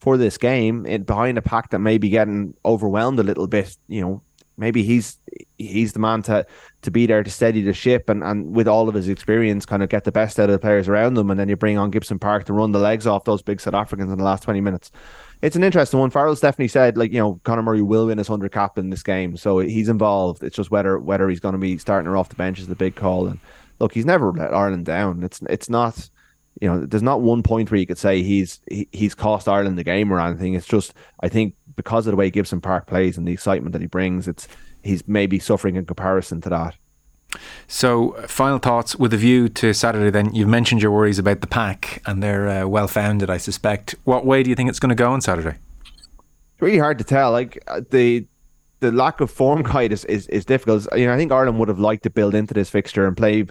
for 0.00 0.16
this 0.16 0.38
game, 0.38 0.86
it, 0.86 1.04
behind 1.04 1.36
a 1.36 1.42
pack 1.42 1.68
that 1.70 1.80
may 1.80 1.98
be 1.98 2.08
getting 2.08 2.54
overwhelmed 2.64 3.18
a 3.18 3.22
little 3.24 3.46
bit, 3.46 3.76
you 3.88 4.00
know 4.00 4.22
maybe 4.60 4.82
he's 4.82 5.18
he's 5.58 5.94
the 5.94 5.98
man 5.98 6.22
to 6.22 6.46
to 6.82 6.90
be 6.90 7.06
there 7.06 7.24
to 7.24 7.30
steady 7.30 7.62
the 7.62 7.72
ship 7.72 8.08
and, 8.08 8.22
and 8.22 8.54
with 8.54 8.68
all 8.68 8.88
of 8.88 8.94
his 8.94 9.08
experience, 9.08 9.66
kind 9.66 9.82
of 9.82 9.88
get 9.88 10.04
the 10.04 10.12
best 10.12 10.38
out 10.38 10.48
of 10.48 10.52
the 10.52 10.58
players 10.58 10.88
around 10.88 11.14
them. 11.14 11.30
And 11.30 11.40
then 11.40 11.48
you 11.48 11.56
bring 11.56 11.78
on 11.78 11.90
Gibson 11.90 12.18
Park 12.18 12.44
to 12.44 12.52
run 12.52 12.72
the 12.72 12.78
legs 12.78 13.06
off 13.06 13.24
those 13.24 13.42
big 13.42 13.60
South 13.60 13.74
Africans 13.74 14.12
in 14.12 14.18
the 14.18 14.24
last 14.24 14.44
20 14.44 14.60
minutes. 14.60 14.92
It's 15.42 15.56
an 15.56 15.64
interesting 15.64 15.98
one. 15.98 16.10
Farrell's 16.10 16.40
definitely 16.40 16.68
said, 16.68 16.98
like, 16.98 17.12
you 17.12 17.18
know, 17.18 17.40
Conor 17.44 17.62
Murray 17.62 17.82
will 17.82 18.06
win 18.06 18.18
his 18.18 18.28
100 18.28 18.52
cap 18.52 18.76
in 18.76 18.90
this 18.90 19.02
game. 19.02 19.36
So 19.36 19.58
he's 19.58 19.88
involved. 19.88 20.42
It's 20.42 20.56
just 20.56 20.70
whether 20.70 20.98
whether 20.98 21.28
he's 21.28 21.40
going 21.40 21.54
to 21.54 21.58
be 21.58 21.78
starting 21.78 22.06
her 22.06 22.16
off 22.16 22.28
the 22.28 22.36
bench 22.36 22.58
is 22.58 22.66
the 22.66 22.76
big 22.76 22.94
call. 22.94 23.26
And 23.26 23.40
look, 23.78 23.94
he's 23.94 24.06
never 24.06 24.32
let 24.32 24.54
Ireland 24.54 24.84
down. 24.84 25.22
It's 25.22 25.40
it's 25.48 25.70
not 25.70 26.10
you 26.60 26.68
know, 26.68 26.84
there's 26.84 27.02
not 27.02 27.22
one 27.22 27.42
point 27.42 27.70
where 27.70 27.80
you 27.80 27.86
could 27.86 27.98
say 27.98 28.22
he's 28.22 28.60
he, 28.68 28.88
he's 28.92 29.14
cost 29.14 29.48
Ireland 29.48 29.78
the 29.78 29.84
game 29.84 30.12
or 30.12 30.20
anything. 30.20 30.54
It's 30.54 30.66
just 30.66 30.92
I 31.20 31.28
think 31.28 31.54
because 31.80 32.06
of 32.06 32.12
the 32.12 32.16
way 32.16 32.30
Gibson 32.30 32.60
Park 32.60 32.86
plays 32.86 33.16
and 33.16 33.26
the 33.26 33.32
excitement 33.32 33.72
that 33.72 33.80
he 33.80 33.86
brings, 33.86 34.28
it's 34.28 34.46
he's 34.82 35.06
maybe 35.08 35.38
suffering 35.38 35.76
in 35.76 35.86
comparison 35.86 36.42
to 36.42 36.50
that. 36.50 36.74
So, 37.68 38.12
final 38.26 38.58
thoughts 38.58 38.96
with 38.96 39.14
a 39.14 39.16
view 39.16 39.48
to 39.48 39.72
Saturday. 39.72 40.10
Then 40.10 40.34
you've 40.34 40.48
mentioned 40.48 40.82
your 40.82 40.90
worries 40.90 41.18
about 41.18 41.40
the 41.40 41.46
pack, 41.46 42.02
and 42.04 42.22
they're 42.22 42.48
uh, 42.48 42.66
well 42.66 42.88
founded, 42.88 43.30
I 43.30 43.38
suspect. 43.38 43.94
What 44.04 44.26
way 44.26 44.42
do 44.42 44.50
you 44.50 44.56
think 44.56 44.68
it's 44.68 44.80
going 44.80 44.90
to 44.90 44.94
go 44.94 45.10
on 45.10 45.20
Saturday? 45.22 45.56
It's 45.86 46.60
really 46.60 46.78
hard 46.78 46.98
to 46.98 47.04
tell. 47.04 47.30
Like 47.30 47.62
uh, 47.66 47.80
the 47.90 48.26
the 48.80 48.92
lack 48.92 49.20
of 49.20 49.30
form 49.30 49.62
guide 49.72 49.92
is, 49.92 50.04
is, 50.06 50.26
is 50.26 50.44
difficult. 50.44 50.86
You 50.96 51.06
know, 51.06 51.14
I 51.14 51.16
think 51.16 51.32
Ireland 51.32 51.58
would 51.60 51.68
have 51.68 51.78
liked 51.78 52.02
to 52.02 52.10
build 52.10 52.34
into 52.34 52.52
this 52.52 52.68
fixture 52.68 53.06
and 53.06 53.16
play 53.16 53.46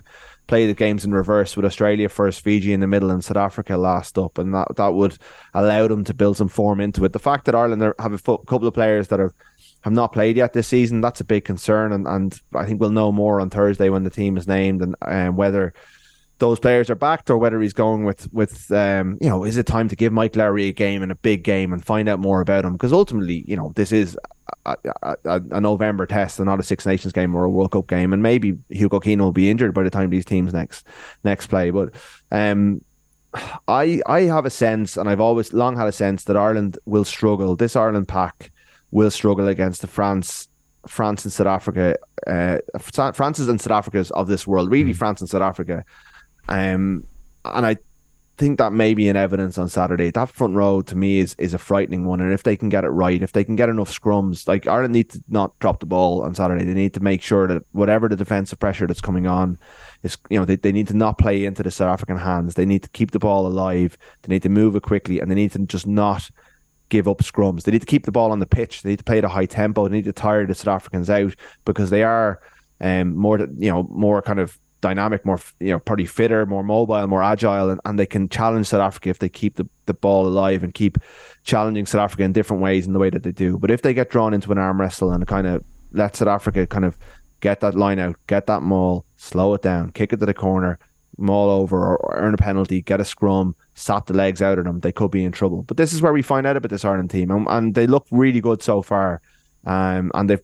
play 0.49 0.65
the 0.67 0.73
games 0.73 1.05
in 1.05 1.13
reverse 1.13 1.55
with 1.55 1.63
Australia 1.63 2.09
first, 2.09 2.41
Fiji 2.41 2.73
in 2.73 2.79
the 2.79 2.88
middle, 2.88 3.12
and 3.12 3.23
South 3.23 3.38
Africa 3.38 3.77
last 3.77 4.17
up, 4.17 4.38
and 4.38 4.53
that 4.53 4.75
that 4.75 4.93
would 4.93 5.17
allow 5.53 5.88
them 5.88 6.03
to 6.03 6.13
build 6.13 6.35
some 6.35 6.49
form 6.49 6.81
into 6.81 7.05
it. 7.05 7.13
The 7.13 7.19
fact 7.19 7.45
that 7.45 7.55
Ireland 7.55 7.93
have 7.99 8.13
a 8.13 8.17
couple 8.17 8.67
of 8.67 8.73
players 8.73 9.07
that 9.09 9.19
are 9.19 9.33
have 9.81 9.93
not 9.93 10.12
played 10.12 10.35
yet 10.35 10.51
this 10.51 10.67
season, 10.67 10.99
that's 10.99 11.21
a 11.21 11.23
big 11.23 11.45
concern, 11.45 11.93
and, 11.93 12.05
and 12.07 12.41
I 12.53 12.65
think 12.65 12.81
we'll 12.81 12.89
know 12.89 13.13
more 13.13 13.39
on 13.39 13.49
Thursday 13.49 13.89
when 13.89 14.03
the 14.03 14.09
team 14.09 14.35
is 14.35 14.47
named 14.47 14.81
and 14.81 14.95
um, 15.03 15.38
whether 15.38 15.73
those 16.39 16.60
players 16.60 16.89
are 16.89 16.95
backed 16.95 17.30
or 17.30 17.38
whether 17.38 17.62
he's 17.62 17.73
going 17.73 18.06
with 18.06 18.32
with 18.34 18.71
um, 18.71 19.17
you 19.21 19.30
know 19.30 19.43
is 19.43 19.58
it 19.58 19.65
time 19.65 19.88
to 19.89 19.95
give 19.95 20.12
Mike 20.12 20.36
Lowry 20.36 20.67
a 20.67 20.73
game 20.73 21.04
and 21.04 21.12
a 21.12 21.15
big 21.15 21.43
game 21.43 21.71
and 21.73 21.86
find 21.86 22.10
out 22.10 22.19
more 22.19 22.41
about 22.41 22.65
him? 22.65 22.73
Because 22.73 22.93
ultimately 22.93 23.43
you 23.47 23.56
know 23.56 23.73
this 23.75 23.91
is 23.91 24.17
a, 24.65 24.75
a, 25.04 25.41
a, 25.52 25.62
November 25.62 26.06
test 26.06 26.39
and 26.39 26.47
not 26.47 26.60
a 26.60 26.63
Six 26.63 26.86
Nations 26.86 27.13
game 27.13 27.36
or 27.36 27.43
a 27.43 27.49
World 27.49 27.71
Cup 27.71 27.88
game 27.88 28.13
and 28.13 28.23
maybe 28.23 28.58
Hugo 28.69 28.99
Keane 28.99 29.21
will 29.21 29.32
be 29.32 29.49
injured 29.49 29.73
by 29.73 29.84
the 29.84 29.89
time 29.89 30.10
these 30.10 30.25
teams 30.25 30.54
next 30.54 30.88
next 31.23 31.47
play. 31.47 31.69
But 31.71 31.93
um 32.32 32.84
I 33.67 34.02
I 34.06 34.21
have 34.21 34.45
a 34.45 34.49
sense 34.49 34.97
and 34.97 35.10
I've 35.10 35.21
always 35.21 35.54
long 35.54 35.75
had 35.75 35.88
a 35.88 35.93
sense 35.93 36.23
that 36.23 36.38
Ireland 36.38 36.80
will 36.86 37.06
struggle. 37.06 37.56
This 37.56 37.75
Ireland 37.75 38.08
pack 38.08 38.52
will 38.91 39.12
struggle 39.12 39.47
against 39.47 39.82
the 39.82 39.88
France 39.88 40.47
France 40.88 41.25
and 41.25 41.34
South 41.34 41.47
Africa 41.47 41.97
uh 42.25 42.60
France's 42.80 43.49
and 43.49 43.60
South 43.60 43.73
Africa's 43.73 44.10
of 44.12 44.28
this 44.28 44.47
world. 44.47 44.71
Really 44.71 44.93
mm. 44.93 44.97
France 44.97 45.19
and 45.19 45.30
South 45.30 45.41
Africa 45.41 45.84
um, 46.49 47.05
and 47.45 47.65
I 47.65 47.77
think 48.38 48.57
that 48.57 48.71
may 48.71 48.93
be 48.93 49.07
in 49.07 49.15
evidence 49.15 49.57
on 49.57 49.69
Saturday. 49.69 50.12
That 50.12 50.29
front 50.29 50.55
row 50.55 50.81
to 50.81 50.95
me 50.95 51.19
is 51.19 51.35
is 51.38 51.53
a 51.53 51.57
frightening 51.57 52.05
one. 52.05 52.21
And 52.21 52.33
if 52.33 52.43
they 52.43 52.55
can 52.55 52.69
get 52.69 52.83
it 52.83 52.89
right, 52.89 53.21
if 53.21 53.33
they 53.33 53.43
can 53.43 53.55
get 53.55 53.69
enough 53.69 53.91
scrums, 53.91 54.47
like 54.47 54.65
Ireland 54.65 54.93
need 54.93 55.09
to 55.12 55.23
not 55.29 55.57
drop 55.59 55.79
the 55.79 55.85
ball 55.85 56.23
on 56.23 56.33
Saturday. 56.33 56.65
They 56.65 56.73
need 56.73 56.93
to 56.95 57.01
make 57.01 57.21
sure 57.21 57.47
that 57.47 57.63
whatever 57.73 58.07
the 58.07 58.15
defensive 58.15 58.59
pressure 58.59 58.88
that's 58.88 59.01
coming 59.01 59.27
on 59.27 59.59
is, 60.03 60.17
you 60.29 60.39
know, 60.39 60.45
they, 60.45 60.55
they 60.55 60.71
need 60.71 60.88
to 60.88 60.95
not 60.95 61.17
play 61.17 61.45
into 61.45 61.63
the 61.63 61.71
South 61.71 61.93
African 61.93 62.17
hands. 62.17 62.55
They 62.55 62.65
need 62.65 62.83
to 62.83 62.89
keep 62.89 63.12
the 63.12 63.19
ball 63.19 63.45
alive. 63.45 63.97
They 64.23 64.33
need 64.33 64.43
to 64.43 64.49
move 64.49 64.75
it 64.75 64.83
quickly 64.83 65.19
and 65.19 65.29
they 65.29 65.35
need 65.35 65.51
to 65.51 65.59
just 65.59 65.85
not 65.85 66.29
give 66.88 67.07
up 67.07 67.19
scrums. 67.19 67.63
They 67.63 67.71
need 67.71 67.81
to 67.81 67.85
keep 67.85 68.05
the 68.05 68.12
ball 68.12 68.31
on 68.31 68.39
the 68.39 68.47
pitch. 68.47 68.81
They 68.81 68.91
need 68.91 68.99
to 68.99 69.05
play 69.05 69.19
at 69.19 69.25
a 69.25 69.29
high 69.29 69.45
tempo. 69.45 69.88
They 69.88 69.97
need 69.97 70.05
to 70.05 70.13
tire 70.13 70.47
the 70.47 70.55
South 70.55 70.75
Africans 70.75 71.09
out 71.09 71.35
because 71.65 71.89
they 71.91 72.03
are 72.03 72.41
um 72.81 73.15
more 73.15 73.38
you 73.38 73.69
know 73.69 73.83
more 73.91 74.21
kind 74.21 74.39
of 74.39 74.57
dynamic, 74.81 75.25
more 75.25 75.39
you 75.59 75.69
know, 75.69 75.79
probably 75.79 76.05
fitter, 76.05 76.45
more 76.45 76.63
mobile, 76.63 77.05
more 77.07 77.23
agile, 77.23 77.69
and, 77.69 77.81
and 77.85 77.99
they 77.99 78.05
can 78.05 78.29
challenge 78.29 78.67
South 78.67 78.81
Africa 78.81 79.09
if 79.09 79.19
they 79.19 79.29
keep 79.29 79.55
the, 79.55 79.67
the 79.85 79.93
ball 79.93 80.27
alive 80.27 80.63
and 80.63 80.73
keep 80.73 80.97
challenging 81.43 81.85
South 81.85 82.01
Africa 82.01 82.23
in 82.23 82.33
different 82.33 82.63
ways 82.63 82.87
in 82.87 82.93
the 82.93 82.99
way 82.99 83.09
that 83.09 83.23
they 83.23 83.31
do. 83.31 83.57
But 83.57 83.71
if 83.71 83.81
they 83.81 83.93
get 83.93 84.09
drawn 84.09 84.33
into 84.33 84.51
an 84.51 84.57
arm 84.57 84.79
wrestle 84.79 85.11
and 85.11 85.25
kind 85.27 85.47
of 85.47 85.63
let 85.91 86.15
South 86.15 86.27
Africa 86.27 86.67
kind 86.67 86.85
of 86.85 86.97
get 87.41 87.59
that 87.61 87.75
line 87.75 87.99
out, 87.99 88.15
get 88.27 88.47
that 88.47 88.61
maul, 88.61 89.05
slow 89.17 89.53
it 89.53 89.61
down, 89.61 89.91
kick 89.91 90.13
it 90.13 90.17
to 90.17 90.25
the 90.25 90.33
corner, 90.33 90.79
maul 91.17 91.49
over 91.49 91.77
or, 91.77 91.97
or 91.97 92.15
earn 92.17 92.33
a 92.33 92.37
penalty, 92.37 92.81
get 92.81 93.01
a 93.01 93.05
scrum, 93.05 93.55
sap 93.73 94.07
the 94.07 94.13
legs 94.13 94.41
out 94.41 94.57
of 94.57 94.65
them, 94.65 94.79
they 94.79 94.91
could 94.91 95.11
be 95.11 95.23
in 95.23 95.31
trouble. 95.31 95.63
But 95.63 95.77
this 95.77 95.93
is 95.93 96.01
where 96.01 96.13
we 96.13 96.21
find 96.21 96.47
out 96.47 96.57
about 96.57 96.69
this 96.69 96.85
Ireland 96.85 97.09
team, 97.09 97.31
and, 97.31 97.47
and 97.49 97.75
they 97.75 97.87
look 97.87 98.07
really 98.11 98.41
good 98.41 98.61
so 98.61 98.81
far. 98.81 99.21
Um, 99.65 100.11
and 100.13 100.29
they've 100.29 100.41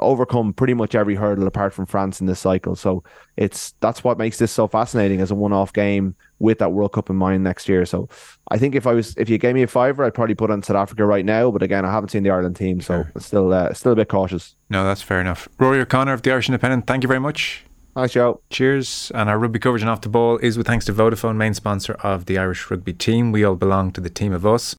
overcome 0.00 0.52
pretty 0.52 0.74
much 0.74 0.94
every 0.94 1.14
hurdle 1.14 1.46
apart 1.46 1.72
from 1.72 1.86
France 1.86 2.20
in 2.20 2.26
this 2.26 2.40
cycle. 2.40 2.76
So 2.76 3.02
it's 3.36 3.72
that's 3.80 4.04
what 4.04 4.18
makes 4.18 4.38
this 4.38 4.52
so 4.52 4.66
fascinating 4.66 5.20
as 5.20 5.30
a 5.30 5.34
one-off 5.34 5.72
game 5.72 6.14
with 6.38 6.58
that 6.58 6.72
World 6.72 6.92
Cup 6.92 7.10
in 7.10 7.16
mind 7.16 7.44
next 7.44 7.68
year. 7.68 7.84
So 7.86 8.08
I 8.50 8.58
think 8.58 8.74
if 8.74 8.86
I 8.86 8.92
was 8.92 9.14
if 9.16 9.28
you 9.28 9.38
gave 9.38 9.54
me 9.54 9.62
a 9.62 9.66
fiver, 9.66 10.04
I'd 10.04 10.14
probably 10.14 10.34
put 10.34 10.50
on 10.50 10.62
South 10.62 10.76
Africa 10.76 11.04
right 11.04 11.24
now. 11.24 11.50
But 11.50 11.62
again, 11.62 11.84
I 11.84 11.92
haven't 11.92 12.10
seen 12.10 12.22
the 12.22 12.30
Ireland 12.30 12.56
team, 12.56 12.80
so 12.80 13.04
sure. 13.04 13.12
still 13.20 13.52
uh, 13.52 13.72
still 13.72 13.92
a 13.92 13.96
bit 13.96 14.08
cautious. 14.08 14.56
No, 14.70 14.84
that's 14.84 15.02
fair 15.02 15.20
enough. 15.20 15.48
Rory 15.58 15.80
O'Connor 15.80 16.12
of 16.12 16.22
the 16.22 16.32
Irish 16.32 16.48
Independent, 16.48 16.86
thank 16.86 17.02
you 17.02 17.08
very 17.08 17.20
much. 17.20 17.64
Hi, 17.96 18.06
Joe. 18.06 18.42
Cheers. 18.50 19.10
And 19.14 19.30
our 19.30 19.38
rugby 19.38 19.58
coverage 19.58 19.80
and 19.80 19.88
off 19.88 20.02
the 20.02 20.10
ball 20.10 20.36
is 20.42 20.58
with 20.58 20.66
thanks 20.66 20.84
to 20.84 20.92
Vodafone, 20.92 21.36
main 21.36 21.54
sponsor 21.54 21.94
of 22.02 22.26
the 22.26 22.36
Irish 22.36 22.70
rugby 22.70 22.92
team. 22.92 23.32
We 23.32 23.42
all 23.42 23.54
belong 23.54 23.90
to 23.92 24.02
the 24.02 24.10
team 24.10 24.34
of 24.34 24.44
us. 24.44 24.74